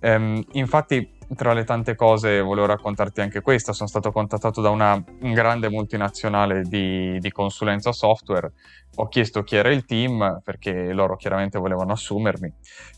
Ehm, 0.00 0.42
infatti 0.52 1.20
tra 1.34 1.52
le 1.52 1.64
tante 1.64 1.94
cose 1.94 2.40
volevo 2.40 2.66
raccontarti 2.66 3.20
anche 3.20 3.40
questa, 3.40 3.72
sono 3.72 3.88
stato 3.88 4.12
contattato 4.12 4.60
da 4.60 4.70
una 4.70 5.02
grande 5.18 5.68
multinazionale 5.68 6.62
di, 6.62 7.18
di, 7.18 7.30
consulenza 7.30 7.92
software, 7.92 8.52
ho 8.96 9.08
chiesto 9.08 9.42
chi 9.42 9.56
era 9.56 9.70
il 9.70 9.84
team 9.84 10.40
perché 10.44 10.92
loro 10.92 11.16
chiaramente 11.16 11.58
volevano 11.58 11.92
assumermi 11.92 12.52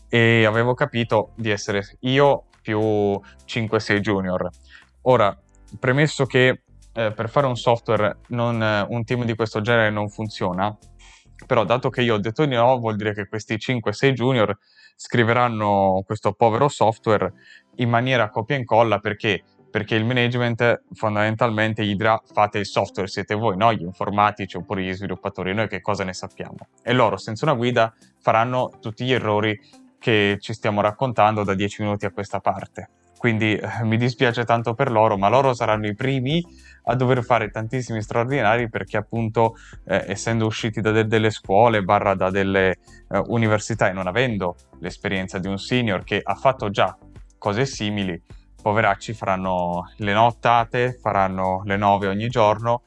e 0.09 0.45
avevo 0.45 0.73
capito 0.73 1.31
di 1.35 1.49
essere 1.49 1.97
io 2.01 2.45
più 2.61 2.79
5-6 2.79 3.99
junior. 3.99 4.49
Ora, 5.03 5.37
premesso 5.79 6.25
che 6.25 6.63
eh, 6.93 7.11
per 7.11 7.29
fare 7.29 7.47
un 7.47 7.55
software 7.55 8.19
non, 8.29 8.85
un 8.89 9.03
team 9.03 9.23
di 9.23 9.35
questo 9.35 9.61
genere 9.61 9.89
non 9.89 10.09
funziona, 10.09 10.75
Però 11.45 11.65
dato 11.65 11.89
che 11.89 12.01
io 12.01 12.15
ho 12.15 12.19
detto 12.19 12.45
di 12.45 12.55
no, 12.55 12.79
vuol 12.79 12.95
dire 12.95 13.13
che 13.13 13.27
questi 13.27 13.55
5-6 13.55 14.13
junior 14.13 14.57
scriveranno 14.95 16.01
questo 16.05 16.31
povero 16.31 16.69
software 16.69 17.33
in 17.77 17.89
maniera 17.89 18.29
copia 18.29 18.55
e 18.55 18.59
incolla 18.59 18.99
perché 18.99 19.43
perché 19.75 19.95
il 19.95 20.05
management 20.05 20.83
fondamentalmente 20.93 21.83
dirà 21.83 22.17
fate 22.31 22.59
il 22.59 22.65
software, 22.65 23.09
siete 23.09 23.35
voi, 23.35 23.57
no? 23.57 23.73
gli 23.73 23.81
informatici 23.81 24.55
oppure 24.55 24.81
gli 24.81 24.93
sviluppatori, 24.93 25.53
noi 25.53 25.67
che 25.67 25.81
cosa 25.81 26.05
ne 26.05 26.13
sappiamo. 26.13 26.55
E 26.81 26.93
loro 26.93 27.17
senza 27.17 27.43
una 27.43 27.55
guida 27.55 27.93
faranno 28.21 28.71
tutti 28.79 29.03
gli 29.03 29.11
errori 29.11 29.59
che 29.99 30.37
ci 30.39 30.53
stiamo 30.53 30.79
raccontando 30.79 31.43
da 31.43 31.53
dieci 31.53 31.81
minuti 31.81 32.05
a 32.05 32.11
questa 32.11 32.39
parte. 32.39 32.89
Quindi 33.17 33.55
eh, 33.55 33.83
mi 33.83 33.97
dispiace 33.97 34.45
tanto 34.45 34.75
per 34.75 34.91
loro, 34.91 35.17
ma 35.17 35.27
loro 35.27 35.53
saranno 35.53 35.87
i 35.87 35.95
primi 35.95 36.41
a 36.83 36.95
dover 36.95 37.23
fare 37.23 37.49
tantissimi 37.49 38.01
straordinari 38.01 38.69
perché 38.69 38.95
appunto 38.95 39.55
eh, 39.87 40.05
essendo 40.07 40.45
usciti 40.45 40.79
da 40.79 40.91
de- 40.91 41.07
delle 41.07 41.31
scuole 41.31 41.81
barra 41.81 42.13
da 42.13 42.29
delle 42.29 42.77
eh, 43.09 43.21
università 43.25 43.89
e 43.89 43.93
non 43.93 44.07
avendo 44.07 44.55
l'esperienza 44.79 45.37
di 45.37 45.47
un 45.47 45.57
senior 45.57 46.03
che 46.03 46.21
ha 46.23 46.35
fatto 46.35 46.69
già 46.69 46.95
cose 47.45 47.67
simili, 47.67 48.19
poveracci 48.59 49.13
faranno 49.13 49.91
le 49.97 50.13
nottate, 50.13 50.97
faranno 50.99 51.61
le 51.65 51.77
nove 51.77 52.07
ogni 52.07 52.27
giorno, 52.27 52.81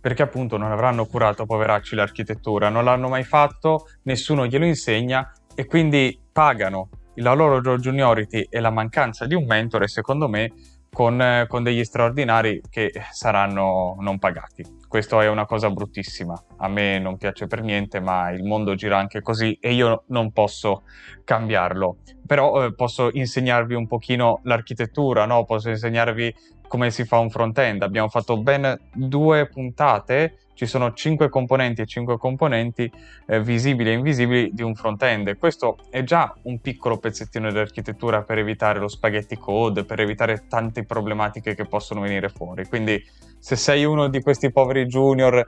perché 0.00 0.22
appunto 0.22 0.56
non 0.56 0.72
avranno 0.72 1.04
curato, 1.04 1.44
poveracci, 1.44 1.94
l'architettura, 1.94 2.70
non 2.70 2.84
l'hanno 2.84 3.10
mai 3.10 3.22
fatto, 3.22 3.84
nessuno 4.04 4.46
glielo 4.46 4.64
insegna 4.64 5.30
e 5.54 5.66
quindi 5.66 6.18
pagano 6.32 6.88
la 7.16 7.34
loro 7.34 7.60
juniority 7.60 8.46
e 8.48 8.60
la 8.60 8.70
mancanza 8.70 9.26
di 9.26 9.34
un 9.34 9.44
mentore, 9.44 9.88
secondo 9.88 10.26
me, 10.26 10.52
con, 10.98 11.44
con 11.46 11.62
degli 11.62 11.84
straordinari 11.84 12.60
che 12.68 12.90
saranno 13.12 13.94
non 14.00 14.18
pagati. 14.18 14.66
Questo 14.88 15.20
è 15.20 15.28
una 15.28 15.46
cosa 15.46 15.70
bruttissima. 15.70 16.34
A 16.56 16.66
me 16.66 16.98
non 16.98 17.16
piace 17.16 17.46
per 17.46 17.62
niente, 17.62 18.00
ma 18.00 18.30
il 18.30 18.42
mondo 18.42 18.74
gira 18.74 18.98
anche 18.98 19.20
così 19.20 19.56
e 19.60 19.74
io 19.74 20.02
non 20.08 20.32
posso 20.32 20.82
cambiarlo. 21.22 21.98
Però 22.26 22.64
eh, 22.64 22.74
posso 22.74 23.10
insegnarvi 23.12 23.74
un 23.74 23.86
pochino 23.86 24.40
l'architettura, 24.42 25.24
no? 25.24 25.44
Posso 25.44 25.68
insegnarvi 25.68 26.34
come 26.66 26.90
si 26.90 27.04
fa 27.04 27.20
un 27.20 27.30
front-end. 27.30 27.82
Abbiamo 27.82 28.08
fatto 28.08 28.36
ben 28.42 28.76
due 28.92 29.46
puntate 29.46 30.47
ci 30.58 30.66
sono 30.66 30.92
cinque 30.92 31.28
componenti 31.28 31.82
e 31.82 31.86
cinque 31.86 32.18
componenti 32.18 32.90
eh, 33.28 33.40
visibili 33.40 33.90
e 33.90 33.92
invisibili 33.92 34.50
di 34.52 34.64
un 34.64 34.74
front-end. 34.74 35.38
Questo 35.38 35.78
è 35.88 36.02
già 36.02 36.34
un 36.42 36.60
piccolo 36.60 36.98
pezzettino 36.98 37.52
di 37.52 37.58
architettura 37.58 38.22
per 38.22 38.38
evitare 38.38 38.80
lo 38.80 38.88
spaghetti 38.88 39.36
code, 39.36 39.84
per 39.84 40.00
evitare 40.00 40.46
tante 40.48 40.84
problematiche 40.84 41.54
che 41.54 41.64
possono 41.64 42.00
venire 42.00 42.28
fuori. 42.28 42.66
Quindi 42.66 43.00
se 43.38 43.54
sei 43.54 43.84
uno 43.84 44.08
di 44.08 44.20
questi 44.20 44.50
poveri 44.50 44.86
junior 44.86 45.46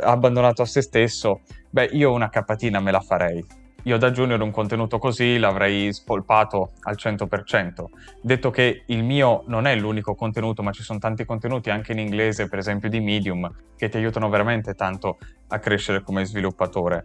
abbandonato 0.00 0.62
a 0.62 0.66
se 0.66 0.82
stesso, 0.82 1.42
beh, 1.70 1.90
io 1.92 2.10
una 2.10 2.28
capatina 2.28 2.80
me 2.80 2.90
la 2.90 3.00
farei. 3.00 3.67
Io 3.84 3.96
da 3.96 4.10
junior 4.10 4.40
un 4.42 4.50
contenuto 4.50 4.98
così 4.98 5.38
l'avrei 5.38 5.92
spolpato 5.92 6.72
al 6.82 6.96
100%. 6.98 7.84
Detto 8.20 8.50
che 8.50 8.82
il 8.86 9.04
mio 9.04 9.44
non 9.46 9.66
è 9.66 9.76
l'unico 9.76 10.14
contenuto, 10.14 10.62
ma 10.62 10.72
ci 10.72 10.82
sono 10.82 10.98
tanti 10.98 11.24
contenuti 11.24 11.70
anche 11.70 11.92
in 11.92 12.00
inglese, 12.00 12.48
per 12.48 12.58
esempio 12.58 12.88
di 12.88 13.00
Medium, 13.00 13.50
che 13.76 13.88
ti 13.88 13.96
aiutano 13.96 14.28
veramente 14.28 14.74
tanto 14.74 15.18
a 15.48 15.58
crescere 15.60 16.02
come 16.02 16.24
sviluppatore. 16.24 17.04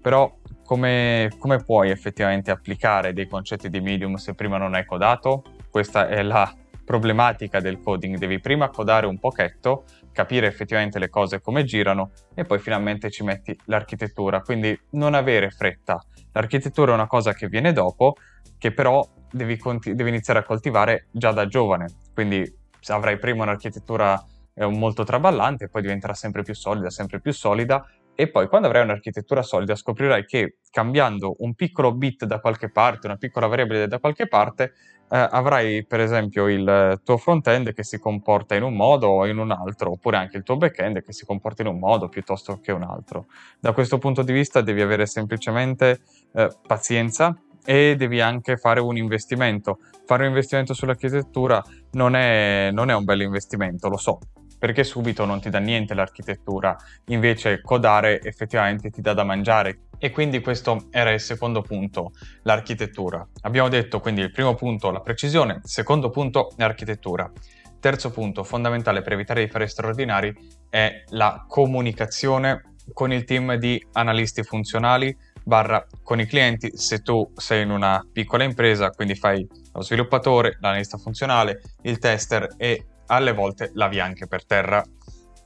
Però 0.00 0.34
come, 0.64 1.30
come 1.38 1.62
puoi 1.62 1.90
effettivamente 1.90 2.50
applicare 2.50 3.12
dei 3.12 3.28
concetti 3.28 3.68
di 3.68 3.80
Medium 3.80 4.14
se 4.14 4.34
prima 4.34 4.56
non 4.56 4.74
hai 4.74 4.84
codato? 4.84 5.44
Questa 5.70 6.08
è 6.08 6.22
la 6.22 6.52
problematica 6.84 7.60
del 7.60 7.80
coding. 7.80 8.16
Devi 8.16 8.40
prima 8.40 8.70
codare 8.70 9.06
un 9.06 9.18
pochetto, 9.18 9.84
capire 10.16 10.46
effettivamente 10.46 10.98
le 10.98 11.10
cose 11.10 11.42
come 11.42 11.62
girano 11.64 12.12
e 12.34 12.44
poi 12.44 12.58
finalmente 12.58 13.10
ci 13.10 13.22
metti 13.22 13.54
l'architettura. 13.66 14.40
Quindi 14.40 14.78
non 14.92 15.12
avere 15.12 15.50
fretta. 15.50 16.02
L'architettura 16.32 16.92
è 16.92 16.94
una 16.94 17.06
cosa 17.06 17.34
che 17.34 17.48
viene 17.48 17.74
dopo, 17.74 18.14
che 18.56 18.72
però 18.72 19.06
devi, 19.30 19.58
conti- 19.58 19.94
devi 19.94 20.08
iniziare 20.08 20.38
a 20.38 20.42
coltivare 20.42 21.08
già 21.10 21.32
da 21.32 21.46
giovane. 21.46 21.88
Quindi 22.14 22.50
avrai 22.86 23.18
prima 23.18 23.42
un'architettura 23.42 24.18
eh, 24.54 24.66
molto 24.66 25.04
traballante, 25.04 25.68
poi 25.68 25.82
diventerà 25.82 26.14
sempre 26.14 26.42
più 26.42 26.54
solida, 26.54 26.88
sempre 26.88 27.20
più 27.20 27.34
solida 27.34 27.86
e 28.16 28.28
poi 28.30 28.48
quando 28.48 28.66
avrai 28.66 28.82
un'architettura 28.82 29.42
solida 29.42 29.76
scoprirai 29.76 30.24
che 30.24 30.56
cambiando 30.70 31.36
un 31.40 31.54
piccolo 31.54 31.94
bit 31.94 32.24
da 32.24 32.40
qualche 32.40 32.70
parte, 32.70 33.06
una 33.06 33.16
piccola 33.16 33.46
variabile 33.46 33.86
da 33.86 33.98
qualche 33.98 34.26
parte, 34.26 34.72
eh, 35.08 35.28
avrai 35.30 35.84
per 35.86 36.00
esempio 36.00 36.48
il 36.48 37.00
tuo 37.04 37.16
front-end 37.18 37.72
che 37.74 37.84
si 37.84 37.98
comporta 37.98 38.54
in 38.54 38.62
un 38.62 38.74
modo 38.74 39.08
o 39.08 39.26
in 39.26 39.38
un 39.38 39.50
altro, 39.52 39.92
oppure 39.92 40.16
anche 40.16 40.38
il 40.38 40.42
tuo 40.42 40.56
back-end 40.56 41.02
che 41.02 41.12
si 41.12 41.24
comporta 41.26 41.62
in 41.62 41.68
un 41.68 41.78
modo 41.78 42.08
piuttosto 42.08 42.58
che 42.60 42.72
un 42.72 42.82
altro. 42.82 43.26
Da 43.60 43.72
questo 43.72 43.98
punto 43.98 44.22
di 44.22 44.32
vista 44.32 44.62
devi 44.62 44.80
avere 44.80 45.06
semplicemente 45.06 46.00
eh, 46.32 46.50
pazienza 46.66 47.38
e 47.64 47.96
devi 47.96 48.20
anche 48.20 48.56
fare 48.56 48.80
un 48.80 48.96
investimento. 48.96 49.78
Fare 50.06 50.22
un 50.22 50.28
investimento 50.30 50.72
sull'architettura 50.72 51.62
non 51.92 52.16
è, 52.16 52.70
non 52.72 52.90
è 52.90 52.94
un 52.94 53.04
bel 53.04 53.20
investimento, 53.20 53.88
lo 53.88 53.98
so, 53.98 54.18
perché 54.66 54.82
subito 54.82 55.24
non 55.24 55.40
ti 55.40 55.48
dà 55.48 55.60
niente 55.60 55.94
l'architettura, 55.94 56.76
invece 57.06 57.60
codare 57.60 58.20
effettivamente 58.20 58.90
ti 58.90 59.00
dà 59.00 59.14
da 59.14 59.22
mangiare. 59.22 59.82
E 59.96 60.10
quindi 60.10 60.40
questo 60.40 60.88
era 60.90 61.12
il 61.12 61.20
secondo 61.20 61.62
punto, 61.62 62.10
l'architettura. 62.42 63.24
Abbiamo 63.42 63.68
detto 63.68 64.00
quindi 64.00 64.22
il 64.22 64.32
primo 64.32 64.56
punto 64.56 64.90
la 64.90 64.98
precisione, 64.98 65.60
secondo 65.62 66.10
punto 66.10 66.50
l'architettura. 66.56 67.30
Terzo 67.78 68.10
punto 68.10 68.42
fondamentale 68.42 69.02
per 69.02 69.12
evitare 69.12 69.44
di 69.44 69.48
fare 69.48 69.68
straordinari 69.68 70.34
è 70.68 71.04
la 71.10 71.44
comunicazione 71.46 72.74
con 72.92 73.12
il 73.12 73.22
team 73.22 73.54
di 73.54 73.80
analisti 73.92 74.42
funzionali 74.42 75.16
barra 75.44 75.86
con 76.02 76.18
i 76.18 76.26
clienti 76.26 76.76
se 76.76 77.02
tu 77.02 77.30
sei 77.36 77.62
in 77.62 77.70
una 77.70 78.04
piccola 78.12 78.42
impresa, 78.42 78.90
quindi 78.90 79.14
fai 79.14 79.46
lo 79.72 79.80
sviluppatore, 79.80 80.56
l'analista 80.58 80.98
funzionale, 80.98 81.62
il 81.82 81.98
tester 81.98 82.48
e 82.56 82.84
alle 83.06 83.32
volte 83.32 83.70
lavi 83.74 84.00
anche 84.00 84.26
per 84.26 84.44
terra. 84.44 84.82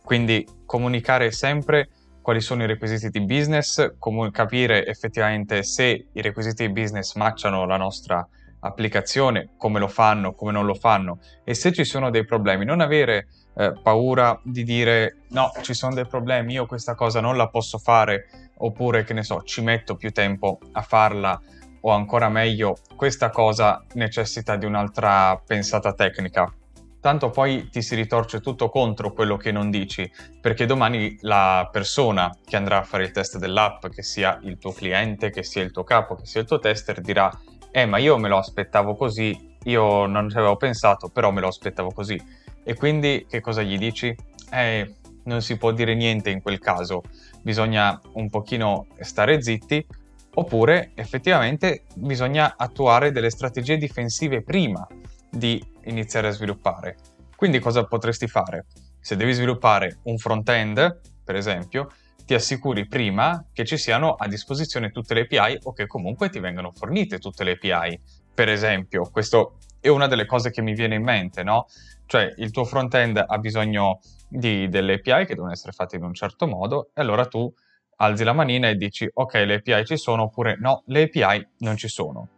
Quindi 0.02 0.46
comunicare 0.66 1.30
sempre 1.30 1.88
quali 2.22 2.40
sono 2.40 2.62
i 2.62 2.66
requisiti 2.66 3.10
di 3.10 3.24
business, 3.24 3.94
com- 3.98 4.30
capire 4.30 4.86
effettivamente 4.86 5.62
se 5.62 6.08
i 6.12 6.20
requisiti 6.20 6.66
di 6.66 6.72
business 6.72 7.14
matchano 7.14 7.66
la 7.66 7.76
nostra 7.76 8.26
applicazione, 8.60 9.50
come 9.56 9.78
lo 9.78 9.88
fanno, 9.88 10.34
come 10.34 10.52
non 10.52 10.66
lo 10.66 10.74
fanno 10.74 11.18
e 11.44 11.54
se 11.54 11.72
ci 11.72 11.84
sono 11.84 12.10
dei 12.10 12.24
problemi, 12.24 12.64
non 12.64 12.80
avere 12.80 13.28
eh, 13.56 13.72
paura 13.82 14.38
di 14.44 14.62
dire 14.64 15.22
no, 15.30 15.50
ci 15.62 15.74
sono 15.74 15.94
dei 15.94 16.06
problemi, 16.06 16.54
io 16.54 16.66
questa 16.66 16.94
cosa 16.94 17.20
non 17.20 17.36
la 17.36 17.48
posso 17.48 17.78
fare 17.78 18.50
oppure 18.58 19.04
che 19.04 19.14
ne 19.14 19.22
so, 19.22 19.42
ci 19.42 19.62
metto 19.62 19.96
più 19.96 20.12
tempo 20.12 20.58
a 20.72 20.82
farla 20.82 21.40
o 21.82 21.90
ancora 21.90 22.28
meglio, 22.28 22.76
questa 22.94 23.30
cosa 23.30 23.82
necessita 23.94 24.56
di 24.56 24.66
un'altra 24.66 25.40
pensata 25.44 25.94
tecnica 25.94 26.52
tanto 27.00 27.30
poi 27.30 27.68
ti 27.70 27.82
si 27.82 27.94
ritorce 27.94 28.40
tutto 28.40 28.68
contro 28.68 29.12
quello 29.12 29.36
che 29.36 29.50
non 29.50 29.70
dici, 29.70 30.10
perché 30.40 30.66
domani 30.66 31.16
la 31.22 31.68
persona 31.72 32.34
che 32.44 32.56
andrà 32.56 32.78
a 32.78 32.82
fare 32.82 33.04
il 33.04 33.10
test 33.10 33.38
dell'app, 33.38 33.86
che 33.86 34.02
sia 34.02 34.38
il 34.42 34.58
tuo 34.58 34.72
cliente, 34.72 35.30
che 35.30 35.42
sia 35.42 35.62
il 35.62 35.72
tuo 35.72 35.84
capo, 35.84 36.14
che 36.14 36.26
sia 36.26 36.42
il 36.42 36.46
tuo 36.46 36.58
tester, 36.58 37.00
dirà, 37.00 37.30
eh 37.70 37.86
ma 37.86 37.98
io 37.98 38.18
me 38.18 38.28
lo 38.28 38.36
aspettavo 38.36 38.94
così, 38.94 39.56
io 39.64 40.06
non 40.06 40.28
ci 40.28 40.36
avevo 40.36 40.56
pensato, 40.56 41.08
però 41.08 41.30
me 41.30 41.40
lo 41.40 41.48
aspettavo 41.48 41.90
così. 41.90 42.20
E 42.62 42.74
quindi 42.74 43.26
che 43.28 43.40
cosa 43.40 43.62
gli 43.62 43.78
dici? 43.78 44.14
Eh, 44.52 44.94
non 45.24 45.40
si 45.42 45.56
può 45.56 45.72
dire 45.72 45.94
niente 45.94 46.30
in 46.30 46.42
quel 46.42 46.58
caso, 46.58 47.02
bisogna 47.42 47.98
un 48.14 48.28
pochino 48.28 48.86
stare 49.00 49.42
zitti, 49.42 49.86
oppure 50.34 50.92
effettivamente 50.94 51.84
bisogna 51.94 52.54
attuare 52.56 53.10
delle 53.10 53.30
strategie 53.30 53.76
difensive 53.76 54.42
prima 54.42 54.86
di 55.28 55.62
iniziare 55.84 56.28
a 56.28 56.30
sviluppare. 56.30 56.96
Quindi 57.36 57.58
cosa 57.58 57.84
potresti 57.84 58.26
fare? 58.26 58.66
Se 59.00 59.16
devi 59.16 59.32
sviluppare 59.32 59.98
un 60.04 60.18
front-end, 60.18 61.00
per 61.24 61.36
esempio, 61.36 61.88
ti 62.26 62.34
assicuri 62.34 62.86
prima 62.86 63.44
che 63.52 63.64
ci 63.64 63.76
siano 63.76 64.14
a 64.14 64.28
disposizione 64.28 64.90
tutte 64.90 65.14
le 65.14 65.22
API 65.22 65.60
o 65.64 65.72
che 65.72 65.86
comunque 65.86 66.28
ti 66.28 66.38
vengano 66.38 66.70
fornite 66.72 67.18
tutte 67.18 67.44
le 67.44 67.58
API. 67.60 68.00
Per 68.32 68.48
esempio, 68.48 69.08
questo 69.10 69.58
è 69.80 69.88
una 69.88 70.06
delle 70.06 70.26
cose 70.26 70.50
che 70.50 70.62
mi 70.62 70.74
viene 70.74 70.94
in 70.94 71.02
mente, 71.02 71.42
no? 71.42 71.66
Cioè, 72.06 72.34
il 72.36 72.50
tuo 72.50 72.64
front-end 72.64 73.24
ha 73.26 73.38
bisogno 73.38 74.00
di 74.28 74.68
delle 74.68 74.94
API 74.94 75.26
che 75.26 75.34
devono 75.34 75.50
essere 75.50 75.72
fatte 75.72 75.96
in 75.96 76.04
un 76.04 76.14
certo 76.14 76.46
modo 76.46 76.90
e 76.94 77.00
allora 77.00 77.26
tu 77.26 77.52
alzi 77.96 78.22
la 78.22 78.32
manina 78.32 78.68
e 78.68 78.76
dici 78.76 79.08
ok, 79.12 79.34
le 79.34 79.54
API 79.54 79.84
ci 79.84 79.96
sono 79.96 80.24
oppure 80.24 80.56
no, 80.60 80.82
le 80.86 81.02
API 81.04 81.48
non 81.58 81.76
ci 81.76 81.88
sono. 81.88 82.28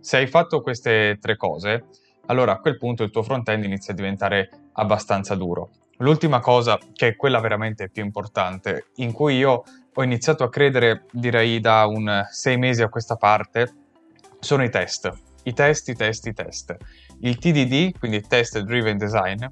Se 0.00 0.16
hai 0.16 0.26
fatto 0.26 0.60
queste 0.60 1.18
tre 1.20 1.36
cose, 1.36 1.86
allora 2.26 2.52
a 2.52 2.58
quel 2.58 2.76
punto 2.76 3.02
il 3.02 3.10
tuo 3.10 3.22
front-end 3.22 3.64
inizia 3.64 3.92
a 3.92 3.96
diventare 3.96 4.50
abbastanza 4.72 5.34
duro. 5.34 5.70
L'ultima 5.98 6.40
cosa, 6.40 6.78
che 6.92 7.08
è 7.08 7.16
quella 7.16 7.40
veramente 7.40 7.88
più 7.88 8.04
importante, 8.04 8.86
in 8.96 9.12
cui 9.12 9.36
io 9.36 9.62
ho 9.92 10.02
iniziato 10.02 10.42
a 10.42 10.48
credere, 10.48 11.04
direi 11.12 11.60
da 11.60 11.86
un 11.86 12.26
sei 12.30 12.58
mesi 12.58 12.82
a 12.82 12.88
questa 12.88 13.16
parte, 13.16 13.72
sono 14.40 14.64
i 14.64 14.70
test. 14.70 15.12
I 15.44 15.52
test, 15.52 15.88
i 15.88 15.94
test, 15.94 16.26
i 16.26 16.32
test. 16.32 16.76
Il 17.20 17.38
TDD, 17.38 17.96
quindi 17.98 18.22
Test 18.22 18.58
Driven 18.60 18.98
Design, 18.98 19.44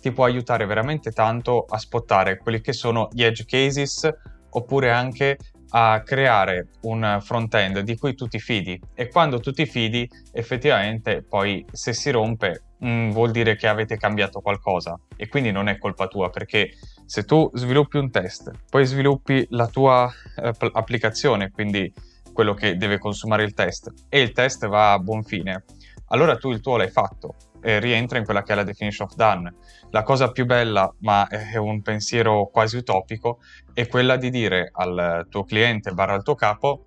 ti 0.00 0.12
può 0.12 0.24
aiutare 0.24 0.66
veramente 0.66 1.12
tanto 1.12 1.64
a 1.68 1.78
spottare 1.78 2.36
quelli 2.36 2.60
che 2.60 2.72
sono 2.72 3.08
gli 3.12 3.22
edge 3.22 3.44
cases 3.46 4.08
oppure 4.50 4.90
anche 4.90 5.38
a 5.70 6.02
creare 6.02 6.68
un 6.82 7.18
front-end 7.20 7.80
di 7.80 7.96
cui 7.96 8.14
tu 8.14 8.26
ti 8.26 8.38
fidi. 8.38 8.80
E 8.94 9.08
quando 9.08 9.40
tu 9.40 9.52
ti 9.52 9.66
fidi 9.66 10.08
effettivamente 10.32 11.22
poi 11.22 11.64
se 11.70 11.92
si 11.92 12.10
rompe 12.10 12.62
mh, 12.78 12.88
mm, 12.88 13.10
vuol 13.10 13.30
dire 13.30 13.56
che 13.56 13.66
avete 13.66 13.96
cambiato 13.96 14.40
qualcosa. 14.40 14.98
E 15.16 15.28
quindi 15.28 15.50
non 15.50 15.68
è 15.68 15.78
colpa 15.78 16.06
tua 16.06 16.30
perché 16.30 16.70
se 17.04 17.24
tu 17.24 17.50
sviluppi 17.54 17.98
un 17.98 18.10
test, 18.10 18.50
poi 18.68 18.84
sviluppi 18.84 19.46
la 19.50 19.66
tua 19.66 20.10
eh, 20.36 20.52
applicazione, 20.72 21.50
quindi 21.50 21.92
quello 22.32 22.54
che 22.54 22.76
deve 22.76 22.98
consumare 22.98 23.44
il 23.44 23.54
test 23.54 23.90
e 24.08 24.20
il 24.20 24.32
test 24.32 24.66
va 24.66 24.92
a 24.92 24.98
buon 24.98 25.22
fine, 25.22 25.64
allora 26.08 26.36
tu 26.36 26.50
il 26.50 26.60
tuo 26.60 26.76
l'hai 26.76 26.90
fatto 26.90 27.34
e 27.66 27.80
rientra 27.80 28.16
in 28.16 28.24
quella 28.24 28.44
che 28.44 28.52
è 28.52 28.54
la 28.54 28.62
definition 28.62 29.08
of 29.08 29.16
done. 29.16 29.52
La 29.90 30.04
cosa 30.04 30.30
più 30.30 30.46
bella, 30.46 30.94
ma 31.00 31.26
è 31.26 31.56
un 31.56 31.82
pensiero 31.82 32.46
quasi 32.46 32.76
utopico, 32.76 33.40
è 33.74 33.88
quella 33.88 34.16
di 34.16 34.30
dire 34.30 34.70
al 34.72 35.26
tuo 35.28 35.42
cliente 35.42 35.90
barra 35.90 36.14
al 36.14 36.22
tuo 36.22 36.36
capo 36.36 36.84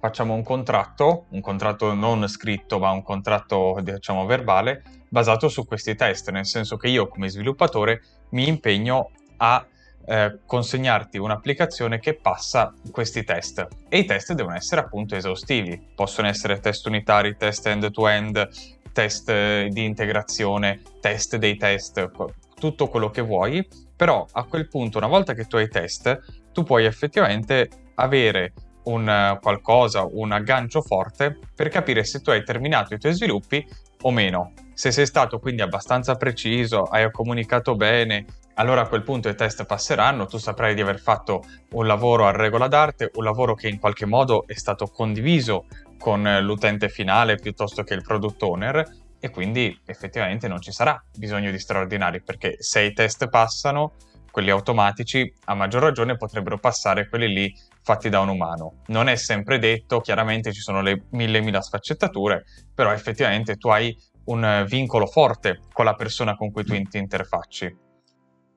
facciamo 0.00 0.34
un 0.34 0.42
contratto, 0.42 1.26
un 1.30 1.40
contratto 1.40 1.94
non 1.94 2.26
scritto 2.26 2.80
ma 2.80 2.90
un 2.90 3.02
contratto 3.02 3.78
diciamo 3.80 4.26
verbale 4.26 4.82
basato 5.08 5.48
su 5.48 5.64
questi 5.64 5.94
test, 5.94 6.30
nel 6.30 6.44
senso 6.44 6.76
che 6.76 6.88
io 6.88 7.06
come 7.06 7.28
sviluppatore 7.28 8.02
mi 8.30 8.48
impegno 8.48 9.10
a 9.36 9.64
eh, 10.08 10.38
consegnarti 10.44 11.18
un'applicazione 11.18 12.00
che 12.00 12.14
passa 12.14 12.72
questi 12.90 13.22
test. 13.22 13.66
E 13.88 13.98
i 13.98 14.04
test 14.04 14.32
devono 14.32 14.56
essere 14.56 14.80
appunto 14.80 15.14
esaustivi, 15.14 15.80
possono 15.94 16.26
essere 16.26 16.58
test 16.58 16.86
unitari, 16.86 17.36
test 17.36 17.66
end-to-end, 17.66 18.75
test 18.96 19.28
eh, 19.28 19.68
di 19.70 19.84
integrazione, 19.84 20.80
test 21.02 21.36
dei 21.36 21.58
test, 21.58 22.10
tutto 22.54 22.88
quello 22.88 23.10
che 23.10 23.20
vuoi, 23.20 23.68
però 23.94 24.26
a 24.32 24.44
quel 24.44 24.68
punto 24.68 24.96
una 24.96 25.06
volta 25.06 25.34
che 25.34 25.44
tu 25.44 25.56
hai 25.56 25.68
test 25.68 26.48
tu 26.50 26.62
puoi 26.62 26.86
effettivamente 26.86 27.68
avere 27.96 28.54
un 28.84 29.06
eh, 29.06 29.38
qualcosa, 29.42 30.08
un 30.10 30.32
aggancio 30.32 30.80
forte 30.80 31.38
per 31.54 31.68
capire 31.68 32.04
se 32.04 32.22
tu 32.22 32.30
hai 32.30 32.42
terminato 32.42 32.94
i 32.94 32.98
tuoi 32.98 33.12
sviluppi 33.12 33.66
o 34.00 34.10
meno. 34.10 34.54
Se 34.72 34.90
sei 34.90 35.04
stato 35.04 35.38
quindi 35.40 35.60
abbastanza 35.60 36.14
preciso, 36.14 36.84
hai 36.84 37.10
comunicato 37.10 37.74
bene, 37.74 38.24
allora 38.54 38.82
a 38.82 38.88
quel 38.88 39.02
punto 39.02 39.28
i 39.28 39.34
test 39.34 39.66
passeranno, 39.66 40.24
tu 40.24 40.38
saprai 40.38 40.74
di 40.74 40.80
aver 40.80 41.00
fatto 41.00 41.42
un 41.72 41.86
lavoro 41.86 42.26
a 42.26 42.30
regola 42.30 42.68
d'arte, 42.68 43.10
un 43.16 43.24
lavoro 43.24 43.54
che 43.54 43.68
in 43.68 43.78
qualche 43.78 44.06
modo 44.06 44.46
è 44.46 44.54
stato 44.54 44.86
condiviso 44.86 45.66
con 45.98 46.22
l'utente 46.42 46.88
finale 46.88 47.36
piuttosto 47.36 47.82
che 47.82 47.94
il 47.94 48.02
product 48.02 48.42
owner 48.42 48.84
e 49.18 49.30
quindi 49.30 49.78
effettivamente 49.86 50.48
non 50.48 50.60
ci 50.60 50.72
sarà 50.72 51.02
bisogno 51.16 51.50
di 51.50 51.58
straordinari 51.58 52.22
perché 52.22 52.56
se 52.58 52.82
i 52.82 52.92
test 52.92 53.28
passano, 53.28 53.94
quelli 54.30 54.50
automatici, 54.50 55.32
a 55.46 55.54
maggior 55.54 55.82
ragione 55.82 56.16
potrebbero 56.16 56.58
passare 56.58 57.08
quelli 57.08 57.28
lì 57.32 57.54
fatti 57.82 58.10
da 58.10 58.20
un 58.20 58.28
umano. 58.28 58.82
Non 58.88 59.08
è 59.08 59.16
sempre 59.16 59.58
detto, 59.58 60.00
chiaramente 60.00 60.52
ci 60.52 60.60
sono 60.60 60.82
le 60.82 61.04
mille 61.12 61.40
mila 61.40 61.62
sfaccettature, 61.62 62.44
però 62.74 62.92
effettivamente 62.92 63.56
tu 63.56 63.68
hai 63.68 63.96
un 64.24 64.64
vincolo 64.68 65.06
forte 65.06 65.60
con 65.72 65.84
la 65.84 65.94
persona 65.94 66.36
con 66.36 66.50
cui 66.50 66.64
tu 66.64 66.74
ti 66.82 66.98
interfacci. 66.98 67.85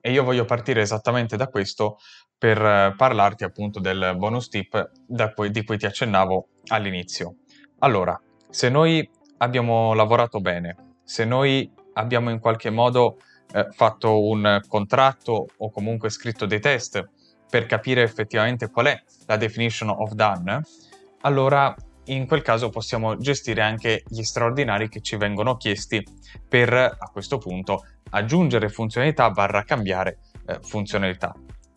E 0.00 0.12
io 0.12 0.24
voglio 0.24 0.44
partire 0.44 0.80
esattamente 0.80 1.36
da 1.36 1.48
questo 1.48 1.98
per 2.36 2.60
eh, 2.60 2.94
parlarti 2.96 3.44
appunto 3.44 3.80
del 3.80 4.14
bonus 4.16 4.48
tip 4.48 4.90
cui, 5.34 5.50
di 5.50 5.64
cui 5.64 5.76
ti 5.76 5.86
accennavo 5.86 6.48
all'inizio. 6.68 7.36
Allora, 7.80 8.18
se 8.48 8.68
noi 8.68 9.08
abbiamo 9.38 9.92
lavorato 9.94 10.40
bene, 10.40 10.94
se 11.04 11.24
noi 11.24 11.70
abbiamo 11.94 12.30
in 12.30 12.38
qualche 12.38 12.70
modo 12.70 13.18
eh, 13.52 13.66
fatto 13.72 14.26
un 14.26 14.60
contratto 14.66 15.46
o 15.56 15.70
comunque 15.70 16.08
scritto 16.08 16.46
dei 16.46 16.60
test 16.60 17.08
per 17.48 17.66
capire 17.66 18.02
effettivamente 18.02 18.70
qual 18.70 18.86
è 18.86 19.02
la 19.26 19.36
definition 19.36 19.90
of 19.90 20.12
done, 20.12 20.62
allora 21.22 21.74
in 22.06 22.26
quel 22.26 22.42
caso 22.42 22.70
possiamo 22.70 23.16
gestire 23.16 23.62
anche 23.62 24.02
gli 24.08 24.22
straordinari 24.22 24.88
che 24.88 25.00
ci 25.00 25.16
vengono 25.16 25.56
chiesti 25.56 26.04
per 26.48 26.72
a 26.72 27.10
questo 27.12 27.38
punto 27.38 27.84
aggiungere 28.10 28.68
funzionalità 28.68 29.30
barra 29.30 29.62
cambiare 29.62 30.18
eh, 30.46 30.58
funzionalità. 30.62 31.34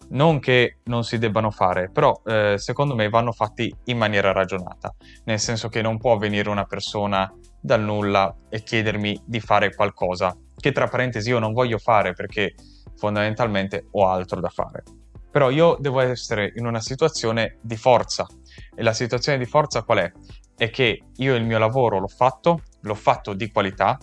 Non 0.09 0.39
che 0.39 0.77
non 0.83 1.03
si 1.03 1.17
debbano 1.17 1.49
fare, 1.49 1.89
però 1.89 2.21
eh, 2.25 2.55
secondo 2.57 2.93
me 2.93 3.09
vanno 3.09 3.31
fatti 3.31 3.73
in 3.85 3.97
maniera 3.97 4.31
ragionata, 4.31 4.93
nel 5.25 5.39
senso 5.39 5.69
che 5.69 5.81
non 5.81 5.97
può 5.97 6.17
venire 6.17 6.49
una 6.49 6.65
persona 6.65 7.31
dal 7.59 7.81
nulla 7.81 8.35
e 8.49 8.61
chiedermi 8.61 9.23
di 9.25 9.39
fare 9.39 9.73
qualcosa 9.73 10.35
che 10.63 10.71
tra 10.71 10.87
parentesi 10.87 11.29
io 11.29 11.39
non 11.39 11.51
voglio 11.51 11.77
fare 11.77 12.13
perché 12.13 12.55
fondamentalmente 12.95 13.87
ho 13.91 14.07
altro 14.07 14.39
da 14.39 14.47
fare. 14.47 14.83
Però 15.29 15.49
io 15.49 15.75
devo 15.77 15.99
essere 15.99 16.53
in 16.55 16.65
una 16.65 16.79
situazione 16.79 17.57
di 17.61 17.75
forza 17.75 18.25
e 18.73 18.81
la 18.81 18.93
situazione 18.93 19.37
di 19.37 19.45
forza 19.45 19.83
qual 19.83 19.97
è? 19.97 20.11
È 20.55 20.69
che 20.69 21.01
io 21.17 21.35
il 21.35 21.43
mio 21.43 21.57
lavoro 21.57 21.99
l'ho 21.99 22.07
fatto, 22.07 22.61
l'ho 22.79 22.95
fatto 22.95 23.33
di 23.33 23.51
qualità 23.51 23.97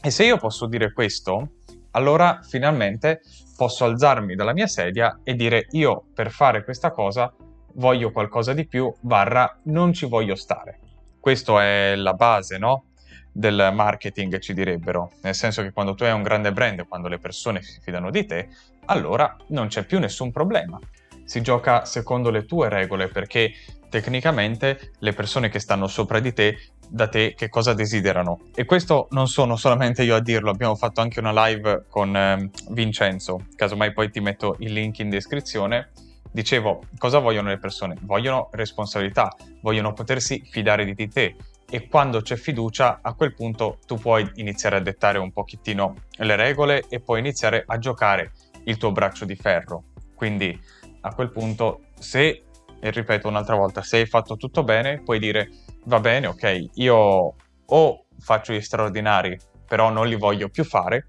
e 0.00 0.10
se 0.10 0.24
io 0.24 0.38
posso 0.38 0.66
dire 0.66 0.92
questo, 0.92 1.61
allora 1.92 2.40
finalmente 2.42 3.22
posso 3.56 3.84
alzarmi 3.84 4.34
dalla 4.34 4.52
mia 4.52 4.66
sedia 4.66 5.20
e 5.22 5.34
dire 5.34 5.66
io 5.70 6.04
per 6.14 6.30
fare 6.30 6.64
questa 6.64 6.90
cosa 6.90 7.32
voglio 7.74 8.10
qualcosa 8.10 8.52
di 8.52 8.66
più, 8.66 8.92
barra 9.00 9.58
non 9.64 9.92
ci 9.92 10.06
voglio 10.06 10.34
stare. 10.34 10.78
Questa 11.18 11.62
è 11.62 11.94
la 11.94 12.14
base, 12.14 12.58
no? 12.58 12.86
Del 13.30 13.70
marketing 13.72 14.38
ci 14.40 14.52
direbbero, 14.52 15.12
nel 15.22 15.34
senso 15.34 15.62
che 15.62 15.72
quando 15.72 15.94
tu 15.94 16.04
hai 16.04 16.12
un 16.12 16.22
grande 16.22 16.52
brand, 16.52 16.86
quando 16.86 17.08
le 17.08 17.18
persone 17.18 17.62
si 17.62 17.80
fidano 17.80 18.10
di 18.10 18.26
te, 18.26 18.48
allora 18.86 19.34
non 19.48 19.68
c'è 19.68 19.84
più 19.84 19.98
nessun 19.98 20.32
problema. 20.32 20.78
Si 21.24 21.40
gioca 21.40 21.84
secondo 21.84 22.30
le 22.30 22.44
tue 22.44 22.68
regole 22.68 23.08
perché 23.08 23.52
tecnicamente 23.88 24.92
le 24.98 25.12
persone 25.12 25.48
che 25.48 25.60
stanno 25.60 25.86
sopra 25.86 26.18
di 26.18 26.32
te 26.32 26.58
da 26.92 27.08
te 27.08 27.32
che 27.34 27.48
cosa 27.48 27.72
desiderano. 27.72 28.40
E 28.54 28.66
questo 28.66 29.08
non 29.12 29.26
sono 29.26 29.56
solamente 29.56 30.02
io 30.02 30.14
a 30.14 30.20
dirlo, 30.20 30.50
abbiamo 30.50 30.74
fatto 30.74 31.00
anche 31.00 31.20
una 31.20 31.46
live 31.46 31.86
con 31.88 32.14
eh, 32.14 32.50
Vincenzo, 32.68 33.46
casomai 33.56 33.94
poi 33.94 34.10
ti 34.10 34.20
metto 34.20 34.56
il 34.58 34.74
link 34.74 34.98
in 34.98 35.08
descrizione. 35.08 35.90
Dicevo, 36.30 36.82
cosa 36.98 37.18
vogliono 37.18 37.48
le 37.48 37.58
persone? 37.58 37.96
Vogliono 38.02 38.48
responsabilità, 38.52 39.34
vogliono 39.62 39.94
potersi 39.94 40.42
fidare 40.50 40.84
di 40.84 41.08
te 41.08 41.36
e 41.68 41.88
quando 41.88 42.20
c'è 42.20 42.36
fiducia 42.36 42.98
a 43.00 43.14
quel 43.14 43.34
punto 43.34 43.78
tu 43.86 43.96
puoi 43.96 44.30
iniziare 44.34 44.76
a 44.76 44.80
dettare 44.80 45.18
un 45.18 45.32
pochettino 45.32 45.94
le 46.18 46.36
regole 46.36 46.84
e 46.88 47.00
puoi 47.00 47.20
iniziare 47.20 47.64
a 47.66 47.78
giocare 47.78 48.32
il 48.64 48.76
tuo 48.76 48.92
braccio 48.92 49.24
di 49.24 49.34
ferro. 49.34 49.84
Quindi 50.14 50.58
a 51.00 51.14
quel 51.14 51.30
punto 51.30 51.84
se, 51.98 52.44
e 52.80 52.90
ripeto 52.90 53.28
un'altra 53.28 53.56
volta, 53.56 53.82
se 53.82 53.98
hai 53.98 54.06
fatto 54.06 54.36
tutto 54.36 54.62
bene 54.62 55.00
puoi 55.02 55.18
dire 55.18 55.50
va 55.84 56.00
bene, 56.00 56.26
ok, 56.26 56.68
io 56.74 57.34
o 57.64 58.04
faccio 58.18 58.52
gli 58.52 58.60
straordinari, 58.60 59.38
però 59.66 59.90
non 59.90 60.06
li 60.06 60.16
voglio 60.16 60.48
più 60.48 60.64
fare, 60.64 61.06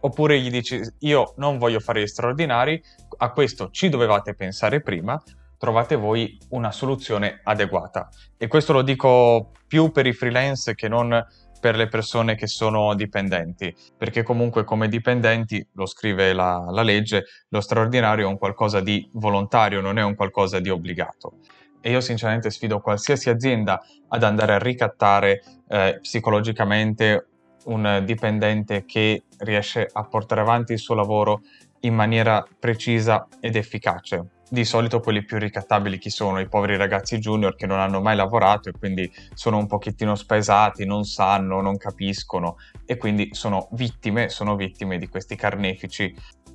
oppure 0.00 0.40
gli 0.40 0.50
dici 0.50 0.80
io 1.00 1.34
non 1.36 1.58
voglio 1.58 1.80
fare 1.80 2.02
gli 2.02 2.06
straordinari, 2.06 2.82
a 3.18 3.30
questo 3.30 3.70
ci 3.70 3.88
dovevate 3.88 4.34
pensare 4.34 4.80
prima, 4.80 5.20
trovate 5.58 5.96
voi 5.96 6.38
una 6.50 6.72
soluzione 6.72 7.40
adeguata. 7.42 8.08
E 8.36 8.46
questo 8.46 8.72
lo 8.72 8.82
dico 8.82 9.52
più 9.66 9.90
per 9.90 10.06
i 10.06 10.12
freelance 10.12 10.74
che 10.74 10.88
non 10.88 11.24
per 11.58 11.76
le 11.76 11.88
persone 11.88 12.36
che 12.36 12.46
sono 12.46 12.94
dipendenti, 12.94 13.74
perché 13.96 14.22
comunque 14.22 14.64
come 14.64 14.88
dipendenti, 14.88 15.66
lo 15.72 15.86
scrive 15.86 16.32
la, 16.32 16.64
la 16.70 16.82
legge, 16.82 17.24
lo 17.48 17.60
straordinario 17.60 18.26
è 18.26 18.28
un 18.28 18.38
qualcosa 18.38 18.80
di 18.80 19.08
volontario, 19.14 19.80
non 19.80 19.98
è 19.98 20.02
un 20.02 20.14
qualcosa 20.14 20.60
di 20.60 20.68
obbligato 20.68 21.38
e 21.86 21.90
io 21.90 22.00
sinceramente 22.00 22.50
sfido 22.50 22.80
qualsiasi 22.80 23.30
azienda 23.30 23.80
ad 24.08 24.24
andare 24.24 24.54
a 24.54 24.58
ricattare 24.58 25.40
eh, 25.68 26.00
psicologicamente 26.00 27.28
un 27.66 28.02
dipendente 28.04 28.84
che 28.84 29.22
riesce 29.38 29.88
a 29.92 30.02
portare 30.02 30.40
avanti 30.40 30.72
il 30.72 30.80
suo 30.80 30.96
lavoro 30.96 31.42
in 31.80 31.94
maniera 31.94 32.44
precisa 32.58 33.28
ed 33.38 33.54
efficace. 33.54 34.30
Di 34.50 34.64
solito 34.64 34.98
quelli 34.98 35.24
più 35.24 35.38
ricattabili 35.38 35.98
chi 35.98 36.10
sono? 36.10 36.40
I 36.40 36.48
poveri 36.48 36.76
ragazzi 36.76 37.18
junior 37.18 37.54
che 37.54 37.66
non 37.66 37.78
hanno 37.78 38.00
mai 38.00 38.16
lavorato 38.16 38.68
e 38.68 38.72
quindi 38.72 39.08
sono 39.34 39.56
un 39.56 39.68
pochettino 39.68 40.16
spesati, 40.16 40.84
non 40.84 41.04
sanno, 41.04 41.60
non 41.60 41.76
capiscono 41.76 42.56
e 42.84 42.96
quindi 42.96 43.28
sono 43.32 43.68
vittime, 43.72 44.28
sono 44.28 44.56
vittime 44.56 44.98
di 44.98 45.06
questi 45.06 45.36
carnefici 45.36 46.12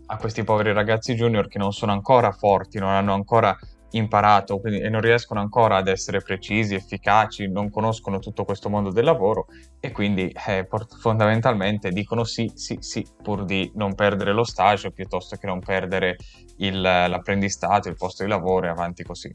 a 0.08 0.18
questi 0.18 0.44
poveri 0.44 0.74
ragazzi 0.74 1.14
junior 1.14 1.48
che 1.48 1.58
non 1.58 1.72
sono 1.72 1.94
ancora 1.94 2.34
forti, 2.34 2.80
non 2.80 2.90
hanno 2.90 3.14
ancora 3.14 3.58
imparato 3.92 4.60
quindi, 4.60 4.80
e 4.80 4.90
non 4.90 5.02
riescono 5.02 5.40
ancora 5.40 5.78
ad 5.78 5.88
essere 5.88 6.22
precisi, 6.22 6.76
efficaci, 6.76 7.50
non 7.50 7.70
conoscono 7.70 8.20
tutto 8.20 8.44
questo 8.44 8.70
mondo 8.70 8.92
del 8.92 9.06
lavoro 9.06 9.48
e 9.80 9.92
quindi 9.92 10.34
eh, 10.48 10.68
fondamentalmente 11.00 11.90
dicono 11.92 12.24
sì, 12.24 12.52
sì, 12.56 12.78
sì, 12.80 13.06
pur 13.22 13.46
di 13.46 13.72
non 13.76 13.96
perdere 13.96 14.34
lo 14.34 14.44
stage 14.44 14.92
piuttosto 14.92 15.36
che 15.36 15.48
non 15.48 15.60
perdere 15.60 16.18
il, 16.58 16.80
l'apprendistato, 16.82 17.90
il 17.90 17.96
posto 17.96 18.24
di 18.24 18.30
lavoro 18.30 18.68
e 18.68 18.70
avanti 18.70 19.04
così. 19.04 19.32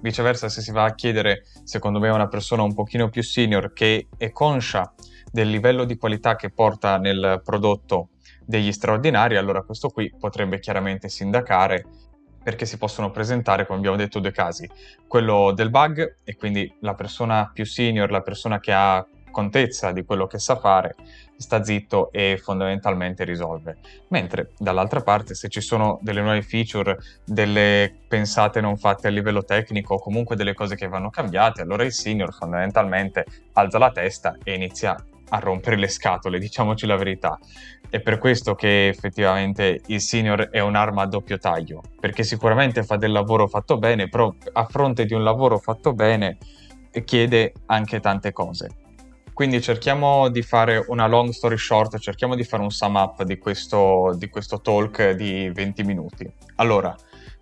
Viceversa, 0.00 0.48
se 0.48 0.60
si 0.60 0.70
va 0.70 0.84
a 0.84 0.94
chiedere, 0.94 1.44
secondo 1.62 1.98
me, 1.98 2.08
a 2.08 2.14
una 2.14 2.28
persona 2.28 2.62
un 2.62 2.74
pochino 2.74 3.08
più 3.08 3.22
senior 3.22 3.72
che 3.72 4.08
è 4.18 4.30
conscia 4.32 4.92
del 5.30 5.48
livello 5.48 5.84
di 5.84 5.96
qualità 5.96 6.36
che 6.36 6.50
porta 6.50 6.98
nel 6.98 7.40
prodotto 7.42 8.10
degli 8.44 8.70
straordinari, 8.70 9.36
allora 9.36 9.62
questo 9.62 9.88
qui 9.88 10.12
potrebbe 10.18 10.58
chiaramente 10.58 11.08
sindacare 11.08 11.86
perché 12.44 12.66
si 12.66 12.78
possono 12.78 13.10
presentare, 13.10 13.66
come 13.66 13.78
abbiamo 13.78 13.96
detto, 13.96 14.20
due 14.20 14.30
casi. 14.30 14.70
Quello 15.08 15.52
del 15.52 15.70
bug, 15.70 16.16
e 16.22 16.36
quindi 16.36 16.72
la 16.80 16.94
persona 16.94 17.50
più 17.52 17.64
senior, 17.64 18.10
la 18.10 18.20
persona 18.20 18.60
che 18.60 18.72
ha 18.72 19.04
contezza 19.30 19.90
di 19.90 20.04
quello 20.04 20.28
che 20.28 20.38
sa 20.38 20.56
fare, 20.56 20.94
sta 21.36 21.64
zitto 21.64 22.12
e 22.12 22.38
fondamentalmente 22.40 23.24
risolve. 23.24 23.78
Mentre 24.08 24.52
dall'altra 24.56 25.00
parte 25.00 25.34
se 25.34 25.48
ci 25.48 25.60
sono 25.60 25.98
delle 26.02 26.22
nuove 26.22 26.42
feature, 26.42 26.96
delle 27.24 27.92
pensate 28.06 28.60
non 28.60 28.76
fatte 28.76 29.08
a 29.08 29.10
livello 29.10 29.42
tecnico 29.42 29.94
o 29.94 29.98
comunque 29.98 30.36
delle 30.36 30.54
cose 30.54 30.76
che 30.76 30.86
vanno 30.86 31.10
cambiate, 31.10 31.62
allora 31.62 31.82
il 31.82 31.92
senior 31.92 32.32
fondamentalmente 32.32 33.24
alza 33.54 33.78
la 33.78 33.90
testa 33.90 34.36
e 34.44 34.54
inizia 34.54 34.94
a 35.30 35.38
rompere 35.38 35.76
le 35.76 35.88
scatole, 35.88 36.38
diciamoci 36.40 36.86
la 36.86 36.96
verità. 36.96 37.38
È 37.94 38.00
per 38.00 38.18
questo 38.18 38.56
che 38.56 38.88
effettivamente 38.88 39.82
il 39.86 40.00
senior 40.00 40.48
è 40.50 40.58
un'arma 40.58 41.02
a 41.02 41.06
doppio 41.06 41.38
taglio, 41.38 41.80
perché 42.00 42.24
sicuramente 42.24 42.82
fa 42.82 42.96
del 42.96 43.12
lavoro 43.12 43.46
fatto 43.46 43.78
bene, 43.78 44.08
però 44.08 44.34
a 44.54 44.64
fronte 44.64 45.04
di 45.04 45.14
un 45.14 45.22
lavoro 45.22 45.58
fatto 45.58 45.92
bene 45.92 46.38
chiede 47.04 47.52
anche 47.66 48.00
tante 48.00 48.32
cose. 48.32 48.68
Quindi 49.32 49.62
cerchiamo 49.62 50.28
di 50.28 50.42
fare 50.42 50.84
una 50.88 51.06
long 51.06 51.30
story 51.30 51.56
short, 51.56 51.98
cerchiamo 51.98 52.34
di 52.34 52.42
fare 52.42 52.64
un 52.64 52.70
sum 52.70 52.96
up 52.96 53.22
di 53.22 53.38
questo, 53.38 54.12
di 54.18 54.28
questo 54.28 54.60
talk 54.60 55.12
di 55.12 55.48
20 55.54 55.84
minuti. 55.84 56.28
Allora, 56.56 56.96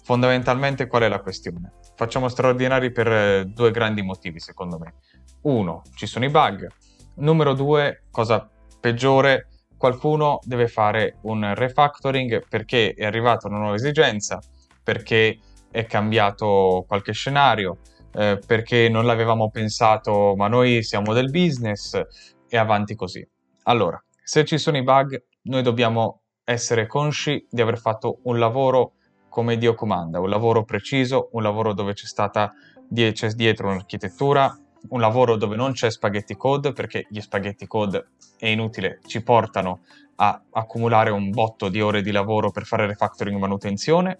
fondamentalmente 0.04 0.86
qual 0.86 1.04
è 1.04 1.08
la 1.08 1.20
questione? 1.20 1.72
Facciamo 1.96 2.28
straordinari 2.28 2.92
per 2.92 3.46
due 3.46 3.70
grandi 3.70 4.02
motivi, 4.02 4.38
secondo 4.38 4.78
me. 4.78 4.96
Uno, 5.44 5.80
ci 5.94 6.04
sono 6.04 6.26
i 6.26 6.28
bug. 6.28 6.66
Numero 7.14 7.54
due, 7.54 8.02
cosa 8.10 8.46
peggiore, 8.78 9.46
qualcuno 9.82 10.38
deve 10.44 10.68
fare 10.68 11.16
un 11.22 11.54
refactoring 11.56 12.46
perché 12.48 12.94
è 12.94 13.04
arrivata 13.04 13.48
una 13.48 13.58
nuova 13.58 13.74
esigenza, 13.74 14.38
perché 14.80 15.40
è 15.72 15.86
cambiato 15.86 16.84
qualche 16.86 17.10
scenario, 17.10 17.78
eh, 18.14 18.38
perché 18.46 18.88
non 18.88 19.06
l'avevamo 19.06 19.50
pensato, 19.50 20.34
ma 20.36 20.46
noi 20.46 20.84
siamo 20.84 21.12
del 21.12 21.30
business 21.30 22.00
e 22.48 22.56
avanti 22.56 22.94
così. 22.94 23.28
Allora, 23.64 24.00
se 24.22 24.44
ci 24.44 24.56
sono 24.56 24.76
i 24.76 24.84
bug, 24.84 25.20
noi 25.46 25.62
dobbiamo 25.62 26.20
essere 26.44 26.86
consci 26.86 27.44
di 27.50 27.60
aver 27.60 27.76
fatto 27.76 28.20
un 28.22 28.38
lavoro 28.38 28.92
come 29.28 29.58
Dio 29.58 29.74
comanda, 29.74 30.20
un 30.20 30.28
lavoro 30.28 30.62
preciso, 30.62 31.28
un 31.32 31.42
lavoro 31.42 31.72
dove 31.74 31.94
c'è 31.94 32.06
stata 32.06 32.52
dietro 32.88 33.66
un'architettura, 33.66 34.56
un 34.88 35.00
lavoro 35.00 35.36
dove 35.36 35.56
non 35.56 35.72
c'è 35.72 35.90
spaghetti 35.90 36.36
code, 36.36 36.72
perché 36.72 37.06
gli 37.08 37.20
spaghetti 37.20 37.66
code 37.66 38.08
è 38.38 38.46
inutile, 38.46 39.00
ci 39.06 39.22
portano 39.22 39.80
a 40.16 40.40
accumulare 40.50 41.10
un 41.10 41.30
botto 41.30 41.68
di 41.68 41.80
ore 41.80 42.02
di 42.02 42.10
lavoro 42.10 42.50
per 42.50 42.64
fare 42.64 42.86
refactoring 42.86 43.38
manutenzione. 43.38 44.16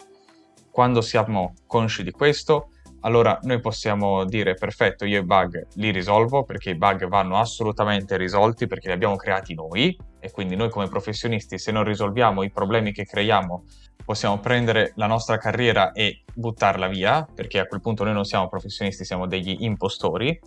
Quando 0.71 1.01
siamo 1.01 1.53
consci 1.67 2.03
di 2.03 2.11
questo, 2.11 2.69
allora 3.01 3.37
noi 3.43 3.59
possiamo 3.59 4.23
dire 4.25 4.55
perfetto, 4.55 5.05
io 5.05 5.19
i 5.19 5.25
bug 5.25 5.67
li 5.75 5.91
risolvo 5.91 6.43
perché 6.43 6.71
i 6.71 6.77
bug 6.77 7.07
vanno 7.07 7.37
assolutamente 7.37 8.15
risolti 8.15 8.65
perché 8.65 8.87
li 8.87 8.93
abbiamo 8.93 9.17
creati 9.17 9.53
noi 9.53 9.97
e 10.19 10.31
quindi 10.31 10.55
noi 10.55 10.69
come 10.69 10.87
professionisti 10.87 11.57
se 11.57 11.71
non 11.71 11.83
risolviamo 11.83 12.43
i 12.43 12.49
problemi 12.49 12.93
che 12.93 13.03
creiamo 13.03 13.65
possiamo 14.05 14.39
prendere 14.39 14.93
la 14.95 15.07
nostra 15.07 15.37
carriera 15.37 15.91
e 15.91 16.23
buttarla 16.33 16.87
via 16.87 17.25
perché 17.33 17.59
a 17.59 17.65
quel 17.65 17.81
punto 17.81 18.03
noi 18.03 18.13
non 18.13 18.25
siamo 18.25 18.47
professionisti, 18.47 19.05
siamo 19.05 19.27
degli 19.27 19.57
impostori 19.59 20.39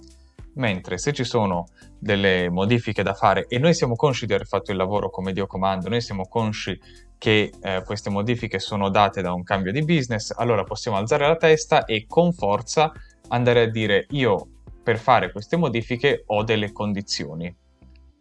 mentre 0.54 0.98
se 0.98 1.12
ci 1.12 1.24
sono 1.24 1.68
delle 1.98 2.48
modifiche 2.50 3.02
da 3.02 3.14
fare 3.14 3.46
e 3.48 3.58
noi 3.58 3.74
siamo 3.74 3.94
consci 3.94 4.26
di 4.26 4.34
aver 4.34 4.46
fatto 4.46 4.70
il 4.70 4.76
lavoro 4.76 5.10
come 5.10 5.32
Dio 5.32 5.46
comanda, 5.46 5.88
noi 5.88 6.00
siamo 6.00 6.26
consci 6.28 6.78
che 7.18 7.52
eh, 7.62 7.82
queste 7.84 8.10
modifiche 8.10 8.58
sono 8.58 8.90
date 8.90 9.22
da 9.22 9.32
un 9.32 9.42
cambio 9.42 9.72
di 9.72 9.84
business, 9.84 10.32
allora 10.36 10.64
possiamo 10.64 10.96
alzare 10.96 11.26
la 11.26 11.36
testa 11.36 11.84
e 11.84 12.06
con 12.06 12.32
forza 12.32 12.92
andare 13.28 13.62
a 13.62 13.70
dire 13.70 14.06
io 14.10 14.48
per 14.82 14.98
fare 14.98 15.32
queste 15.32 15.56
modifiche 15.56 16.22
ho 16.26 16.44
delle 16.44 16.72
condizioni. 16.72 17.54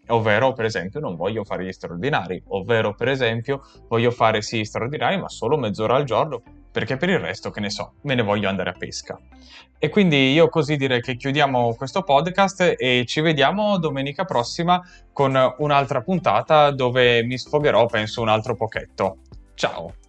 Ovvero, 0.08 0.54
per 0.54 0.66
esempio, 0.66 1.00
non 1.00 1.16
voglio 1.16 1.44
fare 1.44 1.66
gli 1.66 1.72
straordinari, 1.72 2.42
ovvero, 2.48 2.94
per 2.94 3.10
esempio, 3.10 3.62
voglio 3.88 4.12
fare 4.12 4.42
sì 4.42 4.64
straordinari, 4.64 5.20
ma 5.20 5.30
solo 5.30 5.58
mezz'ora 5.58 5.96
al 5.96 6.04
giorno, 6.04 6.42
perché 6.72 6.98
per 6.98 7.10
il 7.10 7.20
resto, 7.20 7.50
che 7.52 7.60
ne 7.60 7.70
so, 7.70 7.94
me 8.02 8.16
ne 8.16 8.22
voglio 8.22 8.50
andare 8.50 8.70
a 8.70 8.76
pesca. 8.78 9.18
E 9.78 9.90
quindi 9.90 10.32
io 10.34 10.50
così 10.50 10.76
direi 10.78 11.02
che 11.02 11.16
chiudiamo 11.16 11.76
questo 11.76 12.04
podcast 12.04 12.76
e 12.78 13.04
ci 13.06 13.22
vediamo 13.22 13.78
domenica 13.78 14.26
prossima 14.26 14.82
con 15.12 15.38
un'altra 15.58 16.02
puntata 16.02 16.72
dove 16.72 17.24
mi 17.24 17.38
sfogherò, 17.38 17.86
penso, 17.86 18.22
un 18.22 18.30
altro 18.30 18.56
pochetto. 18.56 19.18
Ciao! 19.54 20.05